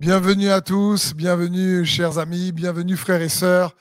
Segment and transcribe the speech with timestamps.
[0.00, 3.76] Bienvenue à tous, bienvenue chers amis, bienvenue frères et sœurs.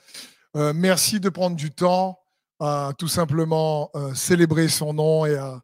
[0.57, 2.19] Euh, merci de prendre du temps
[2.59, 5.61] à tout simplement euh, célébrer son nom et à,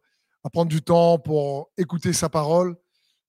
[0.54, 2.74] prendre du temps pour écouter sa parole.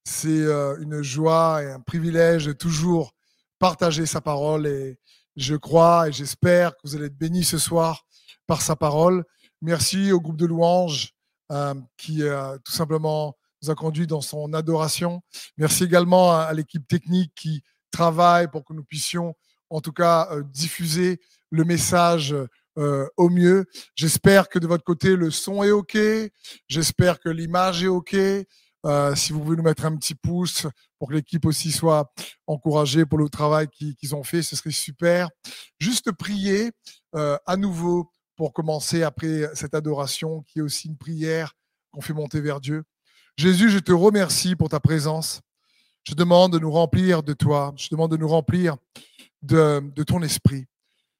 [0.06, 3.14] C'est euh, une joie et un privilège de toujours
[3.60, 4.98] partager sa parole et
[5.36, 8.06] je crois et j'espère que vous allez être bénis ce soir
[8.48, 9.26] par sa parole.
[9.62, 11.14] Merci au groupe de louanges
[11.98, 12.22] qui
[12.64, 15.22] tout simplement nous a conduit dans son adoration.
[15.58, 17.62] Merci également à, l'équipe technique qui
[17.92, 19.36] travaille pour que nous puissions,
[19.70, 22.36] en tout cas, euh, diffuser le message
[22.78, 23.66] euh, au mieux.
[23.96, 25.98] J'espère que de votre côté, le son est OK.
[26.68, 28.16] J'espère que l'image est OK.
[28.86, 30.68] Euh, si vous pouvez nous mettre un petit pouce
[31.00, 32.14] pour que l'équipe aussi soit
[32.46, 35.30] encouragée pour le travail qu'ils ont fait, ce serait super.
[35.80, 36.72] Juste prier
[37.14, 41.54] à nouveau pour commencer après cette adoration qui est aussi une prière
[41.92, 42.84] qu'on fait monter vers Dieu.
[43.38, 45.42] Jésus, je te remercie pour ta présence.
[46.06, 47.72] Je demande de nous remplir de toi.
[47.78, 48.78] Je demande de nous remplir
[49.44, 50.66] de, ton esprit.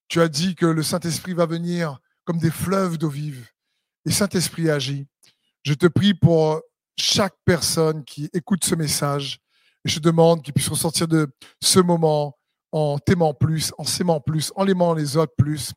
[0.08, 3.48] Tu as dit que le Saint-Esprit va venir comme des fleuves d'eau vive.
[4.04, 5.06] Et Saint-Esprit agit.
[5.62, 6.60] Je te prie pour
[6.98, 9.40] chaque personne qui écoute ce message.
[9.86, 11.28] Et je demande qu'il puisse ressortir de
[11.62, 12.36] ce moment
[12.72, 15.72] en t'aimant plus, en s'aimant plus, en l'aimant les autres plus.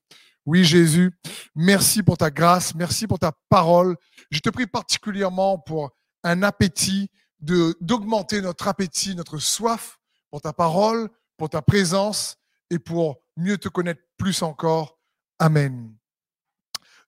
[0.46, 1.12] Oui, Jésus,
[1.54, 3.94] merci pour ta grâce, merci pour ta parole.
[4.30, 5.90] Je te prie particulièrement pour
[6.24, 9.98] un appétit, de d'augmenter notre appétit, notre soif
[10.30, 12.36] pour ta parole, pour ta présence
[12.70, 14.98] et pour mieux te connaître plus encore.
[15.38, 15.94] Amen.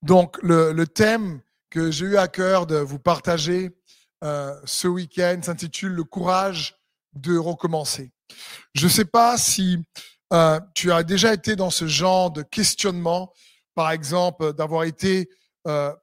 [0.03, 1.41] Donc, le, thème
[1.71, 3.71] que j'ai eu à cœur de vous partager
[4.25, 6.77] euh, ce week-end s'intitule Le courage
[7.13, 8.11] de recommencer.
[8.75, 9.79] Je ne sais pas si
[10.33, 13.33] euh, tu as déjà été dans ce genre de questionnement,
[13.75, 15.29] par exemple, d'avoir été
[15.69, 15.95] euh,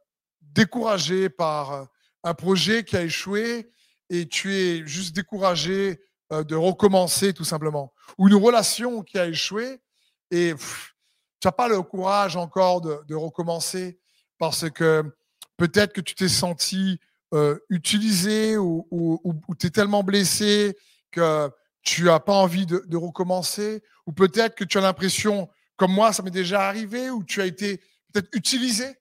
[0.41, 1.87] découragé par
[2.23, 3.71] un projet qui a échoué
[4.09, 5.99] et tu es juste découragé
[6.31, 7.93] euh, de recommencer tout simplement.
[8.17, 9.79] Ou une relation qui a échoué
[10.31, 13.99] et tu n'as pas le courage encore de, recommencer
[14.37, 15.03] parce que
[15.58, 16.99] peut-être que tu t'es senti
[17.33, 18.87] euh, utilisé ou,
[19.59, 20.77] tu es tellement blessé
[21.11, 21.49] que
[21.81, 23.83] tu n'as pas envie de, recommencer.
[24.05, 27.45] Ou peut-être que tu as l'impression, comme moi, ça m'est déjà arrivé, où tu as
[27.45, 27.77] été
[28.11, 28.95] peut-être utilisé.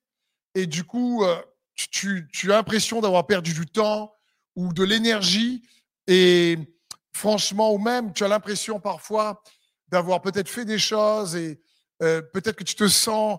[0.54, 1.40] Et du coup, euh,
[1.86, 4.12] tu, as l'impression d'avoir perdu du temps
[4.56, 5.62] ou de l'énergie
[6.06, 6.58] et
[7.12, 9.42] franchement, ou même tu as l'impression parfois
[9.88, 11.60] d'avoir peut-être fait des choses et
[12.02, 13.38] euh, peut-être que tu te sens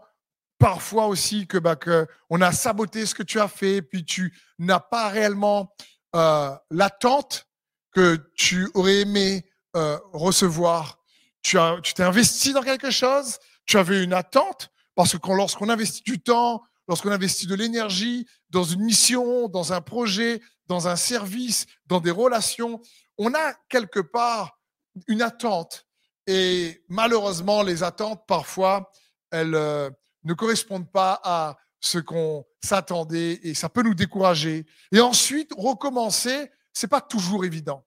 [0.57, 4.37] parfois aussi que, bah, que on a saboté ce que tu as fait, puis tu
[4.57, 5.73] n'as pas réellement
[6.15, 7.47] euh, l'attente
[7.91, 9.45] que tu aurais aimé
[9.75, 10.99] euh, recevoir.
[11.41, 15.69] Tu as, tu t'es investi dans quelque chose, tu avais une attente, parce que lorsqu'on
[15.69, 20.95] investit du temps, lorsqu'on investit de l'énergie dans une mission, dans un projet, dans un
[20.95, 22.81] service, dans des relations,
[23.19, 24.59] on a quelque part
[25.07, 25.85] une attente.
[26.25, 28.91] Et malheureusement, les attentes, parfois,
[29.31, 29.91] elles euh,
[30.23, 34.65] ne correspondent pas à ce qu'on s'attendait et ça peut nous décourager.
[34.91, 37.85] Et ensuite, recommencer, c'est pas toujours évident.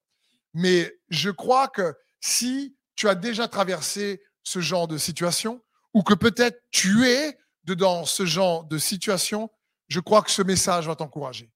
[0.54, 5.60] Mais je crois que si tu as déjà traversé ce genre de situation
[5.92, 9.50] ou que peut-être tu es dans ce genre de situation,
[9.88, 11.50] je crois que ce message va t'encourager.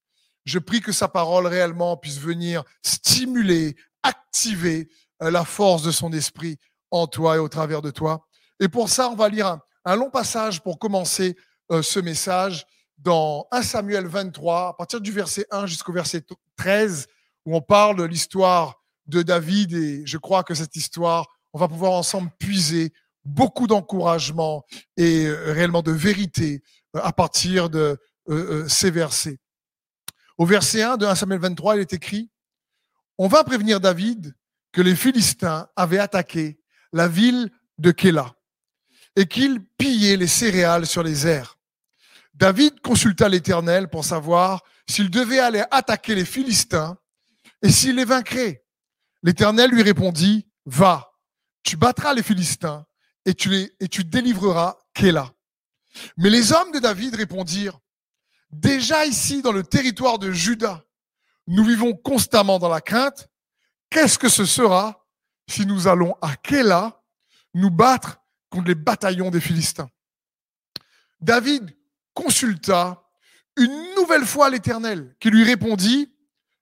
[0.45, 4.89] Je prie que sa parole réellement puisse venir stimuler, activer
[5.23, 6.59] euh, la force de son esprit
[6.91, 8.27] en toi et au travers de toi.
[8.61, 11.37] Et pour ça, on va lire un, long passage pour commencer
[11.73, 12.65] euh, ce message
[12.99, 16.25] dans 1 Samuel 23, à partir du verset 1 jusqu'au verset
[16.57, 17.09] 13,
[17.45, 19.73] où on parle de l'histoire de David.
[19.73, 22.93] Et je crois que cette histoire, on va pouvoir ensemble puiser
[23.27, 24.65] beaucoup d'encouragement
[24.97, 26.63] et euh, réellement de vérité
[26.95, 27.99] euh, à partir de
[28.29, 29.39] euh, ces versets.
[30.39, 32.31] Au verset 1 de 1 Samuel 23, il est écrit,
[33.19, 34.35] On va prévenir David
[34.73, 36.59] que les Philistins avaient attaqué
[36.93, 38.35] la ville de Kéla
[39.17, 41.59] et qu'ils pillaient les céréales sur les airs.
[42.35, 46.99] David consulta l'Éternel pour savoir s'il devait aller attaquer les Philistins
[47.63, 48.63] et s'il les vaincrait.
[49.23, 51.11] L'Éternel lui répondit, Va,
[51.63, 52.87] tu battras les Philistins
[53.27, 55.35] et tu, les, et tu délivreras Kéla.
[56.17, 57.79] Mais les hommes de David répondirent,
[58.51, 60.85] déjà ici dans le territoire de Juda,
[61.47, 63.29] nous vivons constamment dans la crainte.
[63.91, 65.07] Qu'est-ce que ce sera
[65.49, 67.03] si nous allons à Kéla
[67.55, 68.19] nous battre
[68.51, 69.91] contre les bataillons des Philistins?
[71.21, 71.77] David
[72.15, 73.03] consulta
[73.57, 76.13] une nouvelle fois l'Éternel qui lui répondit,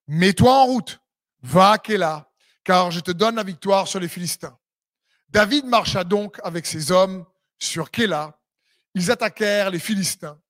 [0.06, 1.00] mets-toi en route,
[1.43, 2.31] va à Kéla,
[2.62, 4.56] car je te donne la victoire sur les Philistins.
[5.34, 7.25] David marcha donc avec ses hommes
[7.58, 8.38] sur Kéla.
[8.94, 10.40] Ils attaquèrent les Philistins.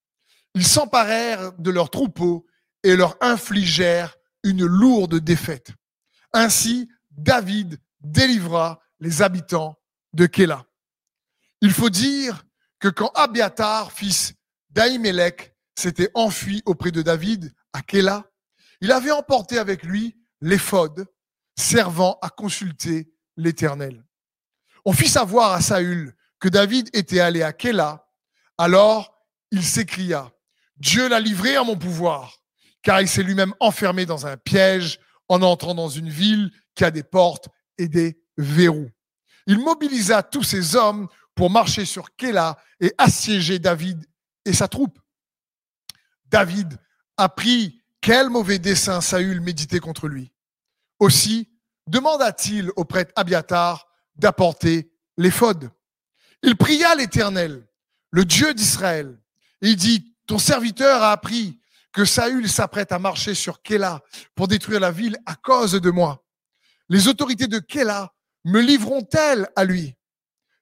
[0.54, 2.44] Ils s'emparèrent de leurs troupeaux
[2.82, 5.72] et leur infligèrent une lourde défaite.
[6.34, 9.80] Ainsi, David délivra les habitants
[10.12, 10.66] de Kéla.
[11.62, 12.44] Il faut dire
[12.78, 14.34] que quand Abiatar, fils
[14.68, 18.30] d'Ahimelech, s'était enfui auprès de David à Kéla,
[18.82, 21.06] il avait emporté avec lui l'éphod
[21.56, 24.04] servant à consulter l'Éternel.
[24.84, 28.06] On fit savoir à Saül que David était allé à Kéla.
[28.58, 29.14] Alors
[29.50, 30.32] il s'écria,
[30.76, 32.38] Dieu l'a livré à mon pouvoir,
[32.82, 34.98] car il s'est lui-même enfermé dans un piège
[35.28, 37.48] en entrant dans une ville qui a des portes
[37.78, 38.90] et des verrous.
[39.46, 44.04] Il mobilisa tous ses hommes pour marcher sur Kéla et assiéger David
[44.44, 44.98] et sa troupe.
[46.26, 46.78] David
[47.16, 50.32] apprit quel mauvais dessein Saül méditait contre lui.
[50.98, 51.48] Aussi
[51.86, 55.70] demanda-t-il au prêtre Abiatar d'apporter l'éphod.
[56.42, 57.66] Il pria l'Éternel,
[58.10, 59.18] le Dieu d'Israël,
[59.62, 61.58] et il dit, ton serviteur a appris
[61.92, 64.02] que Saül s'apprête à marcher sur Kéla
[64.34, 66.24] pour détruire la ville à cause de moi.
[66.88, 68.12] Les autorités de Kéla
[68.44, 69.94] me livreront-elles à lui?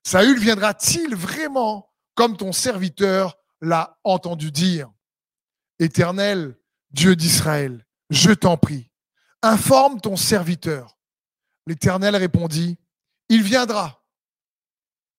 [0.05, 4.91] Saül viendra-t-il vraiment comme ton serviteur l'a entendu dire?
[5.79, 6.57] Éternel,
[6.91, 8.91] Dieu d'Israël, je t'en prie,
[9.41, 10.99] informe ton serviteur.
[11.67, 12.79] L'Éternel répondit,
[13.29, 14.03] il viendra.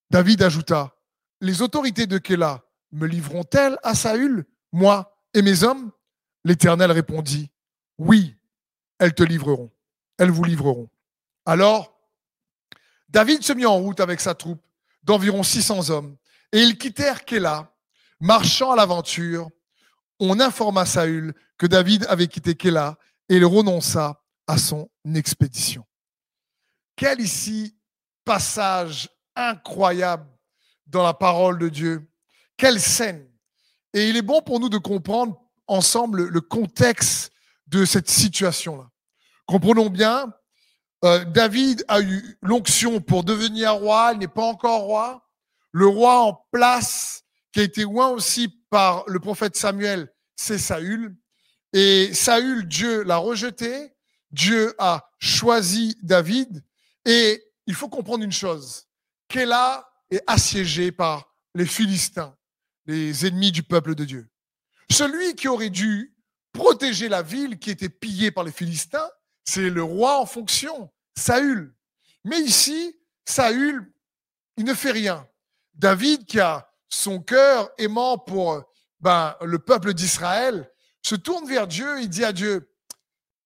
[0.09, 0.95] David ajouta,
[1.41, 5.91] les autorités de Kéla me livreront-elles à Saül, moi et mes hommes?
[6.43, 7.51] L'Éternel répondit,
[7.97, 8.35] oui,
[8.99, 9.71] elles te livreront,
[10.17, 10.89] elles vous livreront.
[11.45, 11.99] Alors,
[13.09, 14.63] David se mit en route avec sa troupe
[15.03, 16.17] d'environ 600 hommes,
[16.51, 17.73] et ils quittèrent Kéla,
[18.19, 19.49] marchant à l'aventure.
[20.19, 22.97] On informa Saül que David avait quitté Kéla
[23.29, 25.85] et il renonça à son expédition.
[26.95, 27.75] Quel ici
[28.25, 30.27] passage incroyable
[30.87, 32.09] dans la parole de Dieu.
[32.57, 33.27] Quelle scène.
[33.93, 37.31] Et il est bon pour nous de comprendre ensemble le contexte
[37.67, 38.89] de cette situation-là.
[39.45, 40.33] Comprenons bien,
[41.03, 45.27] euh, David a eu l'onction pour devenir roi, il n'est pas encore roi.
[45.71, 51.15] Le roi en place, qui a été loin aussi par le prophète Samuel, c'est Saül.
[51.73, 53.93] Et Saül, Dieu l'a rejeté,
[54.31, 56.63] Dieu a choisi David.
[57.05, 58.87] Et il faut comprendre une chose,
[59.27, 62.35] Kéla est assiégé par les Philistins,
[62.85, 64.29] les ennemis du peuple de Dieu.
[64.89, 66.15] Celui qui aurait dû
[66.51, 69.09] protéger la ville qui était pillée par les Philistins,
[69.43, 71.75] c'est le roi en fonction, Saül.
[72.23, 72.95] Mais ici,
[73.25, 73.91] Saül,
[74.57, 75.27] il ne fait rien.
[75.73, 78.63] David, qui a son cœur aimant pour
[78.99, 80.69] ben, le peuple d'Israël,
[81.01, 82.71] se tourne vers Dieu, il dit à Dieu,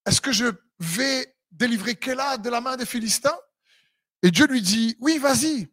[0.06, 0.46] est-ce que je
[0.80, 3.38] vais délivrer Kéla de la main des Philistins?
[4.24, 5.70] Et Dieu lui dit, oui, vas-y.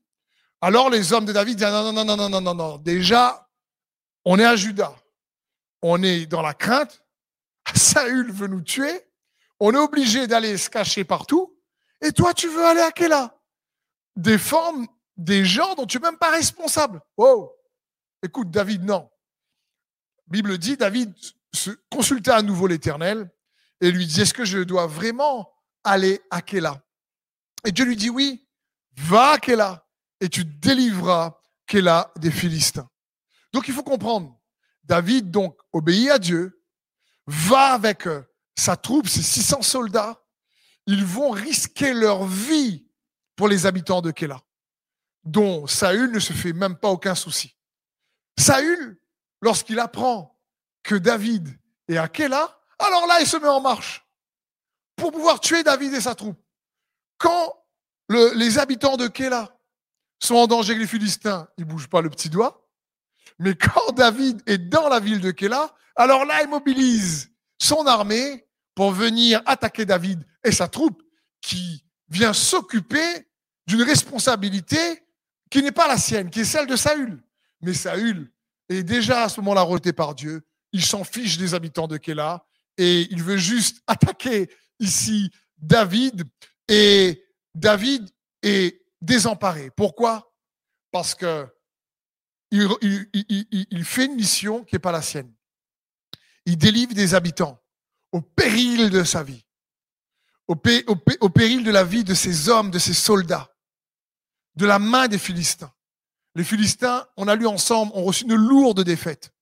[0.61, 3.49] Alors les hommes de David disent, non, non, non, non, non, non, non, déjà,
[4.25, 4.95] on est à Juda.
[5.83, 7.03] On est dans la crainte.
[7.75, 9.03] Saül veut nous tuer.
[9.61, 11.59] On est obligé d'aller se cacher partout.
[12.01, 13.39] Et toi, tu veux aller à Kéla?
[14.17, 14.87] Défendre
[15.17, 17.01] des gens dont tu n'es même pas responsable.
[17.17, 17.53] Oh
[18.23, 19.11] Écoute, David, non.
[20.27, 21.15] Bible dit, David
[21.53, 23.31] se consultait à nouveau l'Éternel
[23.81, 25.53] et lui dit, est-ce que je dois vraiment
[25.85, 26.83] aller à Kéla?
[27.65, 28.47] Et Dieu lui dit, oui,
[28.97, 29.87] va à Kéla
[30.21, 32.89] et tu délivreras Kéla des Philistins.
[33.53, 34.39] Donc il faut comprendre,
[34.85, 36.63] David donc obéit à Dieu,
[37.27, 38.23] va avec euh,
[38.57, 40.23] sa troupe, ses 600 soldats,
[40.87, 42.87] ils vont risquer leur vie
[43.37, 44.41] pour les habitants de Kéla,
[45.25, 47.57] dont Saül ne se fait même pas aucun souci.
[48.39, 49.01] Saül,
[49.41, 50.39] lorsqu'il apprend
[50.83, 54.07] que David est à Kéla, alors là, il se met en marche
[54.97, 56.44] pour pouvoir tuer David et sa troupe.
[57.25, 57.57] Quand
[58.11, 59.59] les habitants de Kéla
[60.23, 62.69] sont en danger avec les Philistins, ils ne bougent pas le petit doigt.
[63.39, 68.47] Mais quand David est dans la ville de Kéla, alors là, il mobilise son armée
[68.75, 71.03] pour venir attaquer David et sa troupe
[71.41, 73.27] qui vient s'occuper
[73.67, 75.03] d'une responsabilité
[75.51, 77.25] qui n'est pas la sienne, qui est celle de Saül.
[77.63, 78.31] Mais Saül
[78.69, 80.43] est déjà à ce moment-là rejeté par Dieu.
[80.73, 82.45] Il s'en fiche des habitants de Kéla
[82.77, 86.25] et il veut juste attaquer ici David.
[86.69, 88.11] Et David
[88.43, 89.71] est désemparé.
[89.71, 90.33] Pourquoi?
[90.91, 91.49] Parce que
[92.51, 95.33] il, fait une mission qui n'est pas la sienne.
[96.47, 97.61] Il délivre des habitants
[98.13, 99.45] au péril de sa vie,
[100.47, 103.53] au, péril de la vie de ses hommes, de ses soldats,
[104.55, 105.73] de la main des Philistins.
[106.37, 109.33] Les Philistins, on a lu ensemble, ont reçu une lourde défaite.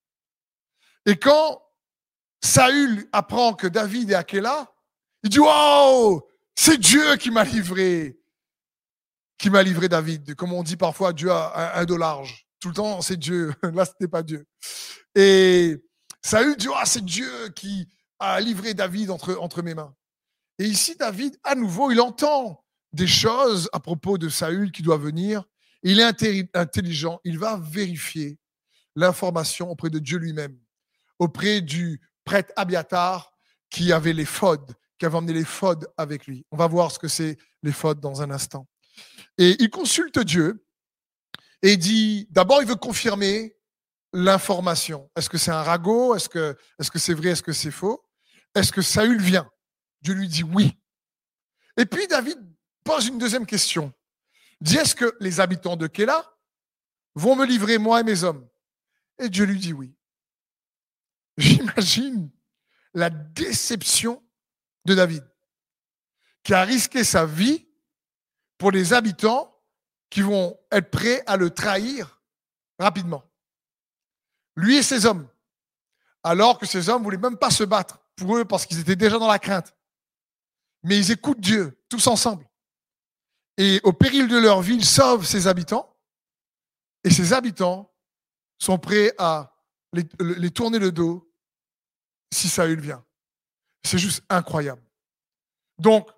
[1.05, 1.63] Et quand
[2.43, 4.73] Saül apprend que David est à Kéla,
[5.23, 6.27] il dit Wow,
[6.65, 8.17] c'est Dieu qui m'a livré,
[9.37, 10.37] qui m'a livré David.
[10.37, 12.47] Comme on dit parfois, Dieu a un, dos large.
[12.61, 13.53] Tout le temps, c'est Dieu.
[13.65, 14.47] Là, ce n'était pas Dieu.
[15.17, 15.77] Et
[16.23, 17.89] Saül dit Ah, c'est Dieu qui
[18.21, 19.93] a livré David entre, mes mains.
[20.61, 24.99] Et ici, David, à nouveau, il entend des choses à propos de Saül qui doit
[24.99, 25.43] venir.
[25.83, 26.23] Il est
[26.55, 28.39] intelligent, il va vérifier
[28.95, 30.57] l'information auprès de Dieu lui-même,
[31.19, 33.33] auprès du prêtre Abiatar
[33.69, 36.47] qui avait les fodes, qui avait emmené les fodes avec lui.
[36.53, 38.69] On va voir ce que c'est les fodes dans un instant.
[39.37, 40.65] Et il consulte Dieu
[41.61, 43.57] et dit, d'abord il veut confirmer
[44.13, 45.11] l'information.
[45.17, 46.15] Est-ce que c'est un ragot?
[46.15, 47.31] Est-ce que est-ce que c'est vrai?
[47.31, 48.09] Est-ce que c'est faux?
[48.55, 49.51] Est-ce que Saül vient?
[50.03, 50.79] Dieu lui dit oui.
[51.77, 52.39] Et puis David
[52.85, 53.93] pose une deuxième question.
[54.61, 56.33] Dit est-ce que les habitants de Kéla
[57.17, 58.49] vont me livrer moi et mes hommes?
[59.19, 59.97] Et Dieu lui dit oui.
[61.39, 62.31] J'imagine
[62.95, 64.22] la déception
[64.85, 65.25] de David,
[66.43, 67.67] qui a risqué sa vie
[68.59, 69.53] pour les habitants
[70.11, 72.21] qui vont être prêts à le trahir
[72.79, 73.25] rapidement.
[74.57, 75.29] Lui et ses hommes.
[76.23, 78.97] Alors que ces hommes ne voulaient même pas se battre pour eux parce qu'ils étaient
[78.97, 79.75] déjà dans la crainte.
[80.83, 82.49] Mais ils écoutent Dieu, tous ensemble.
[83.57, 85.97] Et au péril de leur vie, ils sauvent ses habitants.
[87.05, 87.93] Et ces habitants
[88.59, 89.55] sont prêts à
[89.93, 91.31] les, tourner le dos
[92.33, 93.05] si Saül vient.
[93.85, 94.83] C'est juste incroyable.
[95.79, 96.09] Donc,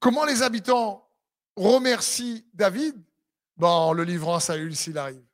[0.00, 1.08] comment les habitants
[1.56, 2.94] remercient David?
[3.56, 5.24] Ben, En le livrant à Saül s'il arrive.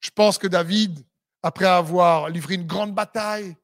[0.00, 1.04] Je pense que David,
[1.42, 3.56] après avoir livré une grande bataille,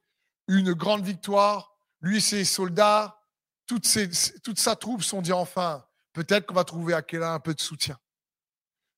[0.47, 3.19] une grande victoire, lui ses soldats,
[3.65, 7.61] toute, sa troupe sont dit enfin, peut-être qu'on va trouver à Kéla un peu de
[7.61, 7.97] soutien.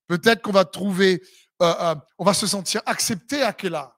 [0.07, 1.21] Peut-être qu'on va trouver,
[1.61, 3.97] euh, euh, on va se sentir accepté à Kéla.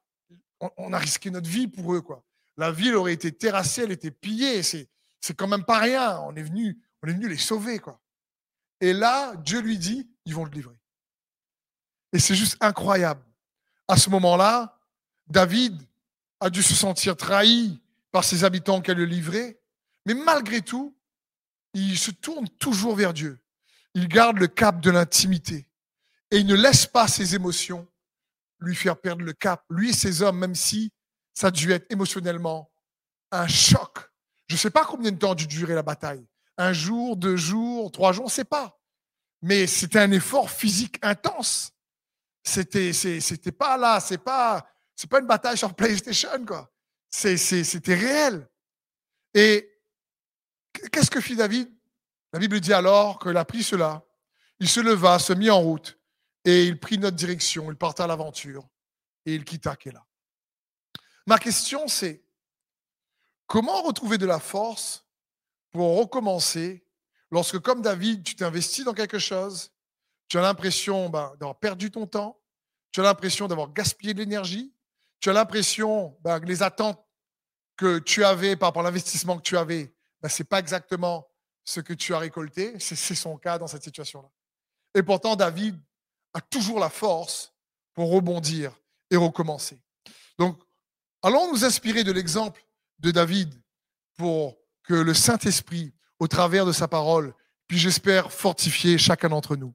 [0.77, 2.23] On, a risqué notre vie pour eux, quoi.
[2.59, 4.63] La ville aurait été terrassée, elle était pillée.
[4.63, 4.89] C'est,
[5.21, 6.19] c'est quand même pas rien.
[6.19, 8.01] On est venu, on est venu les sauver, quoi.
[8.81, 10.75] Et là, Dieu lui dit, ils vont le livrer.
[12.11, 13.23] Et c'est juste incroyable.
[13.87, 14.77] À ce moment-là,
[15.27, 15.81] David
[16.41, 19.61] a dû se sentir trahi par ses habitants qu'elle le livrait.
[20.05, 20.93] Mais malgré tout,
[21.73, 23.39] il se tourne toujours vers Dieu.
[23.93, 25.65] Il garde le cap de l'intimité.
[26.29, 27.87] Et il ne laisse pas ses émotions
[28.59, 29.63] lui faire perdre le cap.
[29.69, 30.91] Lui et ses hommes, même si
[31.39, 32.69] ça a dû être émotionnellement
[33.31, 34.11] un choc.
[34.47, 36.27] Je ne sais pas combien de temps a dû durer la bataille.
[36.57, 38.77] Un jour, deux jours, trois jours, on ne sait pas.
[39.41, 41.71] Mais c'était un effort physique intense.
[42.43, 46.69] C'était, c'était pas là, c'est pas, c'est pas une bataille sur PlayStation, quoi.
[47.09, 48.45] c'était réel.
[49.33, 49.79] Et
[50.91, 51.73] qu'est-ce que fit David?
[52.33, 54.03] La Bible dit alors qu'il a pris cela.
[54.59, 55.97] Il se leva, se mit en route
[56.43, 57.71] et il prit notre direction.
[57.71, 58.67] Il parta à l'aventure
[59.25, 60.05] et il quitta Kéla.
[61.25, 62.23] Ma question, c'est
[63.47, 65.05] comment retrouver de la force
[65.71, 66.85] pour recommencer
[67.31, 69.71] lorsque, comme David, tu t'investis dans quelque chose,
[70.27, 72.39] tu as l'impression ben, d'avoir perdu ton temps,
[72.91, 74.73] tu as l'impression d'avoir gaspillé de l'énergie,
[75.19, 77.03] tu as l'impression ben, que les attentes
[77.75, 81.27] que tu avais par rapport à l'investissement que tu avais, ben, ce n'est pas exactement
[81.63, 82.79] ce que tu as récolté.
[82.79, 84.29] C'est son cas dans cette situation-là.
[84.95, 85.79] Et pourtant, David
[86.33, 87.53] a toujours la force
[87.93, 88.73] pour rebondir
[89.11, 89.81] et recommencer.
[90.37, 90.59] Donc,
[91.23, 92.65] allons nous inspirer de l'exemple
[92.99, 93.53] de David
[94.17, 97.33] pour que le Saint-Esprit, au travers de sa parole,
[97.67, 99.73] puisse, j'espère, fortifier chacun d'entre nous?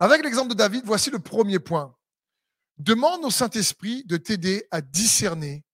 [0.00, 1.94] Avec l'exemple de David, voici le premier point.
[2.78, 5.64] Demande au Saint-Esprit de t'aider à discerner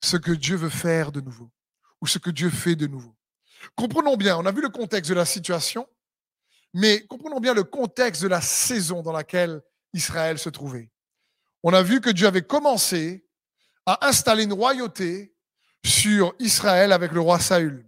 [0.00, 1.50] ce que Dieu veut faire de nouveau
[2.00, 3.16] ou ce que Dieu fait de nouveau.
[3.74, 5.88] Comprenons bien, on a vu le contexte de la situation,
[6.72, 10.90] mais comprenons bien le contexte de la saison dans laquelle Israël se trouvait.
[11.62, 13.24] On a vu que Dieu avait commencé
[13.86, 15.34] à installer une royauté
[15.84, 17.84] sur Israël avec le roi Saül.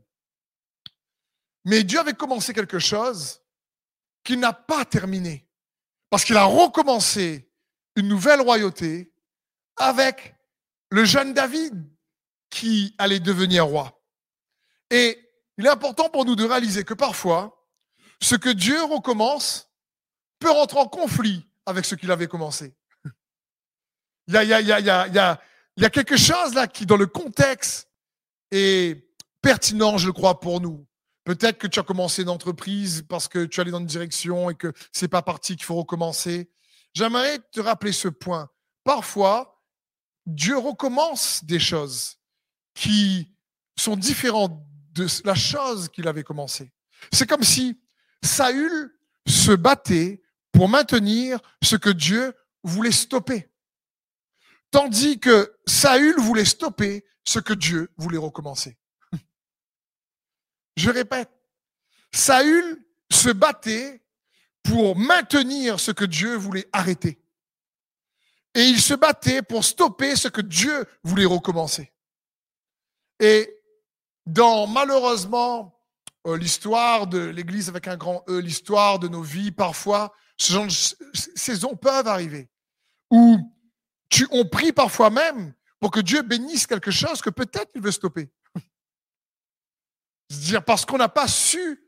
[1.65, 3.41] Mais Dieu avait commencé quelque chose
[4.23, 5.49] qu'il n'a pas terminé,
[6.11, 7.51] parce qu'il a recommencé
[7.97, 9.13] une nouvelle royauté
[9.77, 10.35] avec
[10.91, 11.75] le jeune David
[12.51, 14.01] qui allait devenir roi.
[14.91, 15.19] Et
[15.59, 17.67] il est important pour nous de réaliser que parfois,
[18.21, 19.71] ce que Dieu recommence
[20.39, 22.75] peut rentrer en conflit avec ce qu'il avait commencé.
[24.33, 25.41] A, a, a, il y a
[25.77, 27.89] quelque chose là qui, dans le contexte,
[28.51, 29.09] est
[29.43, 30.87] pertinent, je crois, pour nous.
[31.25, 34.55] Peut-être que tu as commencé une entreprise parce que tu allais dans une direction et
[34.55, 36.51] que c'est pas parti qu'il faut recommencer.
[36.93, 38.51] J'aimerais te rappeler ce point.
[38.85, 39.63] Parfois,
[40.27, 42.19] Dieu recommence des choses
[42.75, 43.33] qui
[43.77, 44.61] sont différentes
[44.93, 46.73] de la chose qu'il avait commencé.
[47.13, 47.81] C'est comme si
[48.23, 53.51] Saül se battait pour maintenir ce que Dieu voulait stopper.
[54.75, 58.77] Tandis que Saül voulait stopper ce que Dieu voulait recommencer.
[60.77, 61.31] Je répète,
[62.13, 64.05] Saül se battait
[64.65, 67.23] pour maintenir ce que Dieu voulait arrêter.
[68.57, 71.93] Et il se battait pour stopper ce que Dieu voulait recommencer.
[73.21, 73.57] Et
[74.27, 75.81] dans malheureusement
[76.27, 80.67] euh, l'histoire de l'Église avec un grand E, l'histoire de nos vies, parfois, ce genre
[80.67, 80.73] de
[81.37, 82.51] saisons peuvent arriver.
[83.13, 83.54] Ou
[84.31, 88.31] on prie parfois même pour que Dieu bénisse quelque chose que peut-être il veut stopper.
[90.31, 91.81] C'est-à-dire parce qu'on n'a pas su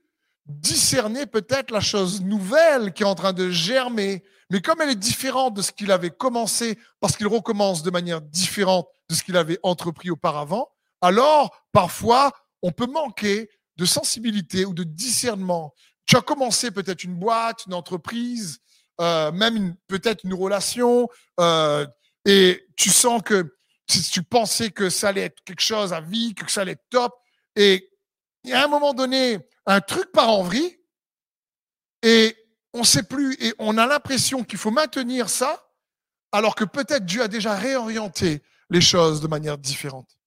[0.46, 4.94] discerner peut-être la chose nouvelle qui est en train de germer, mais comme elle est
[4.94, 9.36] différente de ce qu'il avait commencé, parce qu'il recommence de manière différente de ce qu'il
[9.36, 10.68] avait entrepris auparavant,
[11.00, 15.74] alors parfois on peut manquer de sensibilité ou de discernement.
[16.06, 18.60] Tu as commencé peut-être une boîte, une entreprise,
[19.00, 21.08] euh, même peut-être une relation,
[21.40, 21.86] euh,
[22.26, 23.56] et tu sens que
[23.88, 26.88] si tu pensais que ça allait être quelque chose à vie, que ça allait être
[26.90, 27.14] top,
[27.54, 27.88] et
[28.42, 30.76] il y a un moment donné, un truc part en vrille,
[32.02, 32.36] et
[32.74, 35.70] on ne sait plus, et on a l'impression qu'il faut maintenir ça,
[36.32, 40.18] alors que peut-être Dieu a déjà réorienté les choses de manière différente.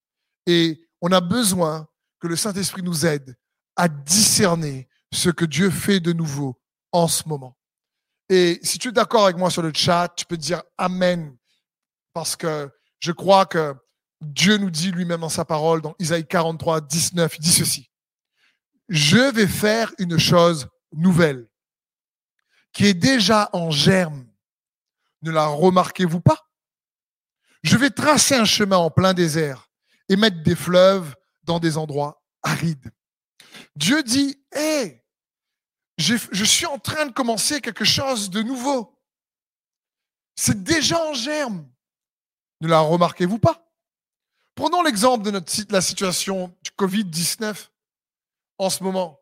[0.48, 1.88] Et on a besoin
[2.20, 3.36] que le Saint-Esprit nous aide
[3.76, 6.60] à discerner ce que Dieu fait de nouveau
[6.94, 7.58] en ce moment.
[8.30, 11.36] Et si tu es d'accord avec moi sur le chat, tu peux dire Amen,
[12.20, 13.74] parce que je crois que
[14.20, 17.90] Dieu nous dit lui-même dans sa parole, dans Isaïe 43, 19, il dit ceci.
[18.90, 21.48] Je vais faire une chose nouvelle
[22.74, 24.28] qui est déjà en germe.
[25.22, 26.46] Ne la remarquez-vous pas?
[27.64, 29.70] Je vais tracer un chemin en plein désert
[30.10, 32.92] et mettre des fleuves dans des endroits arides.
[33.78, 35.06] Dieu dit, hé,
[35.98, 38.94] je suis en train de commencer quelque chose de nouveau.
[40.36, 41.66] C'est déjà en germe.
[42.62, 43.66] Ne la remarquez-vous pas?
[44.56, 47.70] Prenons l'exemple de notre, la situation du Covid-19
[48.58, 49.20] en ce moment.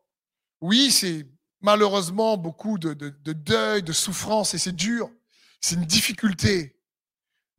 [0.61, 1.27] Oui, c'est
[1.61, 5.11] malheureusement beaucoup de, de deuil, de souffrance, et c'est dur.
[5.61, 6.79] C'est une difficulté.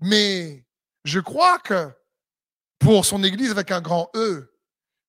[0.01, 0.67] Mais
[1.05, 1.91] je crois que
[2.79, 4.53] pour son Église avec un grand E,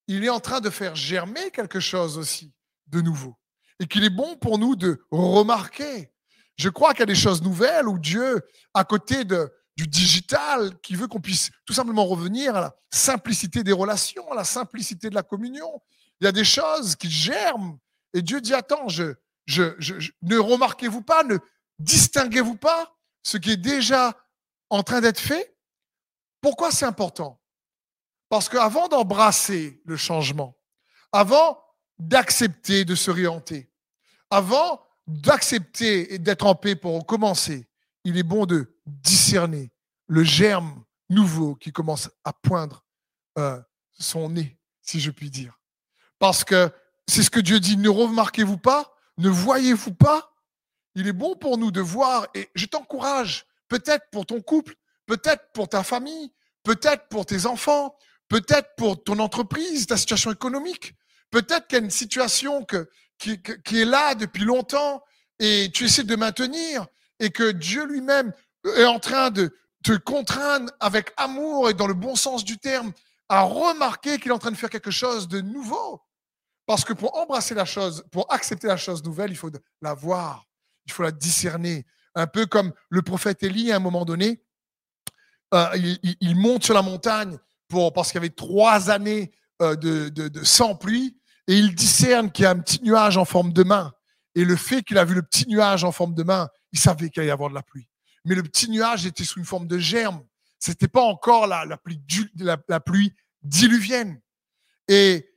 [0.07, 2.53] il est en train de faire germer quelque chose aussi
[2.88, 3.35] de nouveau.
[3.79, 6.11] Et qu'il est bon pour nous de remarquer.
[6.57, 8.41] Je crois qu'il y a des choses nouvelles où Dieu,
[8.73, 13.63] à côté de, du digital, qui veut qu'on puisse tout simplement revenir à la simplicité
[13.63, 15.81] des relations, à la simplicité de la communion.
[16.20, 17.79] Il y a des choses qui germent.
[18.13, 21.37] Et Dieu dit, attends, ne remarquez-vous pas, ne
[21.79, 24.18] distinguez-vous pas ce qui est déjà
[24.70, 25.55] en train d'être fait?
[26.42, 27.39] Pourquoi c'est important?
[28.27, 30.57] Parce qu'avant d'embrasser le changement,
[31.13, 31.63] avant
[32.00, 33.72] d'accepter de se réorienter,
[34.29, 37.65] avant d'accepter et d'être en paix pour recommencer,
[38.03, 39.71] il est bon de discerner
[40.07, 42.83] le germe nouveau qui commence à poindre
[43.37, 43.59] euh,
[43.97, 45.59] son nez, si je puis dire.
[46.19, 46.71] Parce que
[47.07, 50.35] c'est ce que Dieu dit, ne remarquez-vous pas, ne voyez-vous pas?
[50.95, 54.75] Il est bon pour nous de voir, et je t'encourage, peut-être pour ton couple,
[55.05, 56.31] peut-être pour ta famille,
[56.63, 57.95] peut-être pour tes enfants,
[58.27, 60.93] peut-être pour ton entreprise, ta situation économique,
[61.31, 62.65] peut-être qu'il y a une situation
[63.17, 65.03] qui est là depuis longtemps
[65.39, 66.85] et tu essaies de maintenir
[67.19, 68.33] et que Dieu lui-même
[68.65, 72.91] est en train de te contraindre avec amour et dans le bon sens du terme
[73.29, 76.01] à remarquer qu'il est en train de faire quelque chose de nouveau.
[76.65, 80.45] Parce que pour embrasser la chose, pour accepter la chose nouvelle, il faut la voir,
[80.85, 81.85] il faut la discerner.
[82.15, 84.43] Un peu comme le prophète Élie, à un moment donné,
[85.53, 85.67] euh,
[86.03, 87.37] il, monte sur la montagne
[87.69, 89.75] parce qu'il y avait trois années euh,
[90.43, 91.17] sans pluie,
[91.48, 93.91] et il discerne qu'il y a un petit nuage en forme de main.
[94.35, 97.09] Et le fait qu'il a vu le petit nuage en forme de main, il savait
[97.09, 97.88] qu'il allait y avoir de la pluie.
[98.25, 100.24] Mais le petit nuage était sous une forme de germe.
[100.60, 104.22] C'était pas encore la, la, pluie, diluvienne.
[104.88, 105.29] Et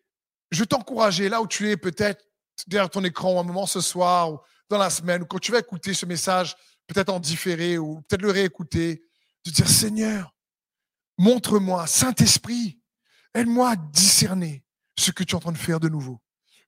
[0.51, 2.25] je t'encourager là où tu es, peut-être
[2.67, 5.59] derrière ton écran, un moment ce soir ou dans la semaine, ou quand tu vas
[5.59, 9.05] écouter ce message, peut-être en différé ou peut-être le réécouter,
[9.45, 10.35] de dire Seigneur,
[11.19, 12.81] montre-moi, Saint-Esprit,
[13.35, 14.65] aide-moi à discerner
[14.99, 16.21] ce que tu es en train de faire de nouveau.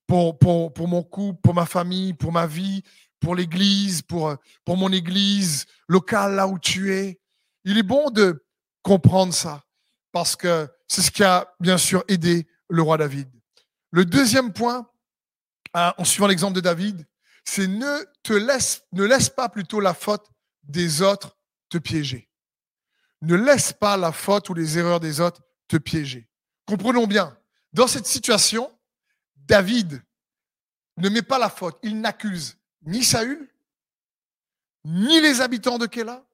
[0.07, 2.83] Pour, pour, pour mon couple, pour ma famille, pour ma vie,
[3.24, 7.18] pour l'église, pour, pour mon église locale, là où tu es.
[7.64, 8.44] Il est bon de
[8.82, 9.64] comprendre ça,
[10.12, 13.28] parce que c'est ce qui a bien sûr aidé le roi David.
[13.90, 14.90] Le deuxième point,
[15.72, 17.06] hein, en suivant l'exemple de David,
[17.44, 20.30] c'est ne te laisse, ne laisse pas plutôt la faute
[20.62, 21.38] des autres
[21.70, 22.28] te piéger.
[23.22, 26.28] Ne laisse pas la faute ou les erreurs des autres te piéger.
[26.66, 27.34] Comprenons bien,
[27.72, 28.70] dans cette situation,
[29.34, 30.02] David
[30.98, 31.78] ne met pas la faute.
[31.82, 33.48] Il n'accuse ni Saül,
[34.84, 36.24] ni les habitants de Kéla,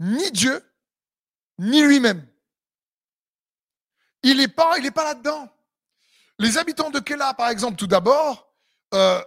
[0.00, 0.62] ni Dieu,
[1.58, 2.26] ni lui-même.
[4.22, 5.48] Il n'est pas, pas là-dedans.
[6.38, 8.52] Les habitants de Kéla, par exemple, tout d'abord,
[8.94, 9.22] euh,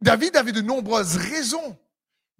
[0.00, 1.78] David avait de nombreuses raisons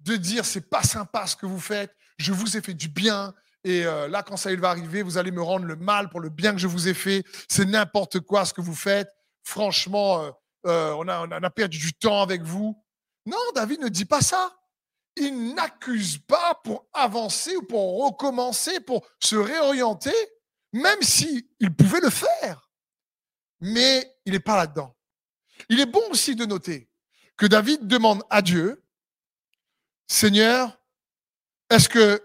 [0.01, 3.33] de dire c'est pas sympa ce que vous faites, je vous ai fait du bien,
[3.63, 6.29] et euh, là, quand ça va arriver, vous allez me rendre le mal pour le
[6.29, 7.23] bien que je vous ai fait.
[7.47, 9.09] C'est n'importe quoi ce que vous faites.
[9.45, 12.82] Franchement, euh, on a perdu du temps avec vous.
[13.25, 14.57] Non, David ne dit pas ça.
[15.15, 20.15] Il n'accuse pas pour avancer ou pour recommencer, pour se réorienter,
[20.71, 22.71] même s'il il pouvait le faire.
[23.59, 24.95] Mais il n'est pas là-dedans.
[25.69, 26.89] Il est bon aussi de noter
[27.37, 28.83] que David demande à Dieu,
[30.07, 30.79] Seigneur,
[31.69, 32.21] est-ce que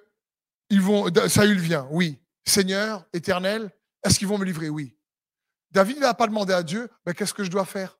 [0.70, 2.20] ils vont, Saül vient, oui.
[2.46, 3.70] Seigneur, éternel,
[4.02, 4.68] est-ce qu'ils vont me livrer?
[4.68, 4.96] Oui.
[5.70, 7.98] David ne va pas demander à Dieu, mais qu'est-ce que je dois faire?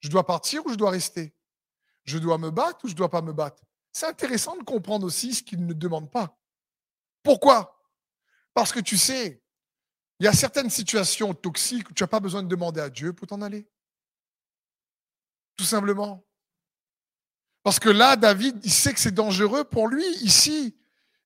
[0.00, 1.35] Je dois partir ou je dois rester?
[2.06, 3.62] Je dois me battre ou je ne dois pas me battre?
[3.92, 6.38] C'est intéressant de comprendre aussi ce qu'il ne demande pas.
[7.22, 7.82] Pourquoi?
[8.54, 9.42] Parce que tu sais,
[10.18, 13.12] il y a certaines situations toxiques où tu n'as pas besoin de demander à Dieu
[13.12, 13.68] pour t'en aller.
[15.56, 16.24] Tout simplement.
[17.62, 20.78] Parce que là, David, il sait que c'est dangereux pour lui ici.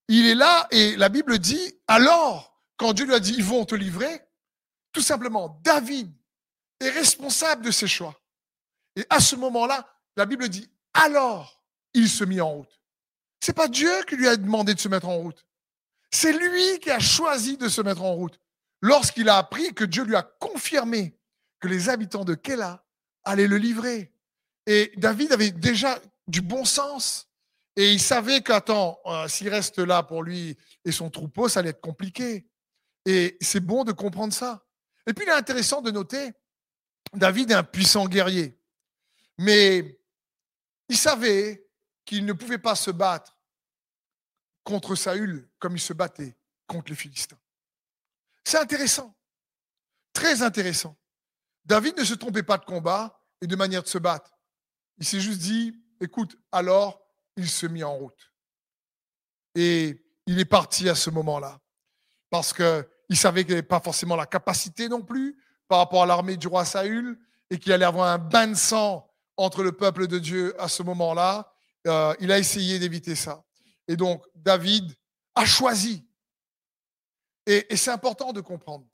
[0.08, 3.64] Il est là et la Bible dit, alors, quand Dieu lui a dit, ils vont
[3.64, 4.22] te livrer,
[4.92, 6.12] tout simplement, David
[6.80, 8.18] est responsable de ses choix.
[8.96, 11.62] Et à ce moment-là, la Bible dit, alors,
[11.94, 12.80] il se mit en route.
[13.40, 15.46] C'est pas Dieu qui lui a demandé de se mettre en route.
[16.10, 18.38] C'est lui qui a choisi de se mettre en route.
[18.82, 21.16] Lorsqu'il a appris que Dieu lui a confirmé
[21.60, 22.84] que les habitants de Kéla
[23.24, 24.12] allaient le livrer.
[24.66, 27.28] Et David avait déjà du bon sens.
[27.76, 31.70] Et il savait qu'attends, euh, s'il reste là pour lui et son troupeau, ça allait
[31.70, 32.46] être compliqué.
[33.06, 34.66] Et c'est bon de comprendre ça.
[35.06, 36.32] Et puis il est intéressant de noter,
[37.14, 38.58] David est un puissant guerrier.
[39.38, 39.99] Mais
[40.90, 41.64] il savait
[42.04, 43.38] qu'il ne pouvait pas se battre
[44.64, 47.38] contre Saül comme il se battait contre les Philistins.
[48.44, 49.16] C'est intéressant.
[50.12, 50.98] Très intéressant.
[51.64, 54.36] David ne se trompait pas de combat et de manière de se battre.
[54.98, 57.00] Il s'est juste dit, écoute, alors
[57.36, 58.32] il se mit en route.
[59.54, 61.60] Et il est parti à ce moment-là.
[62.30, 66.36] Parce qu'il savait qu'il n'avait pas forcément la capacité non plus par rapport à l'armée
[66.36, 67.16] du roi Saül
[67.48, 69.09] et qu'il allait avoir un bain de sang
[69.40, 71.52] entre le peuple de Dieu à ce moment-là.
[71.86, 73.42] Euh, il a essayé d'éviter ça.
[73.88, 74.94] Et donc, David
[75.34, 76.06] a choisi.
[77.46, 78.86] Et, c'est important de comprendre.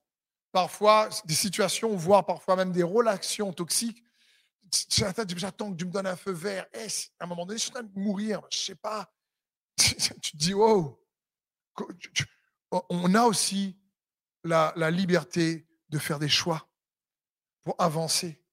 [0.53, 4.03] Parfois, des situations, voire parfois même des relations toxiques,
[4.91, 5.25] J'attends
[5.71, 6.67] que tu me donnes un feu vert.
[6.75, 6.89] Eh,
[7.21, 8.43] à un moment donné, je suis en train de mourir.
[8.51, 9.13] Je ne sais pas.
[9.77, 11.01] Tu te dis, oh,
[12.91, 13.79] on a aussi
[14.43, 16.69] la liberté de faire des choix
[17.63, 18.45] pour avancer.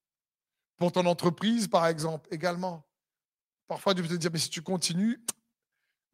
[0.84, 2.86] Pour ton entreprise, par exemple, également.
[3.68, 5.18] Parfois, tu peux te dire, mais si tu continues,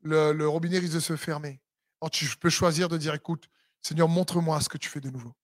[0.00, 1.60] le, robinet risque de se fermer.
[2.00, 3.48] Alors, tu peux choisir de dire, écoute,
[3.82, 5.34] Seigneur, montre-moi ce que tu fais de nouveau.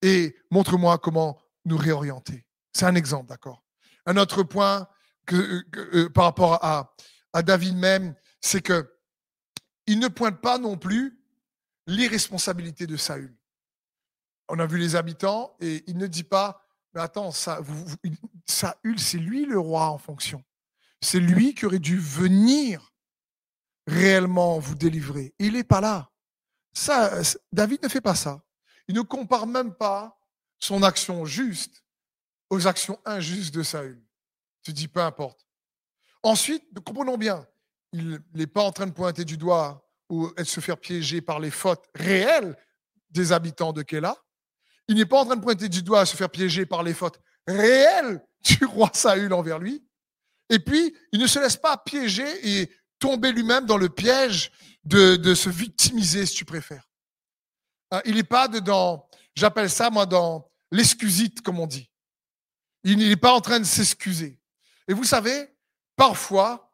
[0.00, 2.46] Et montre-moi comment nous réorienter.
[2.72, 3.62] C'est un exemple, d'accord
[4.06, 4.88] Un autre point
[5.26, 5.62] que,
[5.94, 6.96] euh, par rapport à,
[7.34, 8.90] à David même, c'est que
[9.86, 11.22] il ne pointe pas non plus
[11.86, 13.36] l'irresponsabilité de Saül.
[14.48, 17.60] On a vu les habitants et il ne dit pas, mais attends, ça,
[18.46, 20.42] Saül, c'est lui le roi en fonction.
[21.00, 22.92] C'est lui qui aurait dû venir
[23.86, 25.34] réellement vous délivrer.
[25.38, 26.10] Il n'est pas là.
[26.72, 27.22] Ça,
[27.52, 28.42] David ne fait pas ça.
[28.88, 30.18] Il ne compare même pas
[30.58, 31.84] son action juste
[32.50, 34.04] aux actions injustes de Saül.
[34.62, 35.46] Tu dis, peu importe.
[36.22, 37.46] Ensuite, comprenons bien,
[37.92, 41.40] il n'est pas en train de pointer du doigt ou de se faire piéger par
[41.40, 42.56] les fautes réelles
[43.10, 44.16] des habitants de Kéla.
[44.90, 46.94] Il n'est pas en train de pointer du doigt à se faire piéger par les
[46.94, 49.86] fautes réelles du roi Saül envers lui.
[50.48, 54.50] Et puis, il ne se laisse pas piéger et tomber lui-même dans le piège
[54.82, 56.90] de, se victimiser, si tu préfères.
[57.92, 61.88] Hein, il n'est pas dedans, j'appelle ça, moi, dans l'excusite, comme on dit.
[62.82, 64.40] Il n'est pas en train de s'excuser.
[64.88, 65.54] Et vous savez,
[65.94, 66.68] parfois,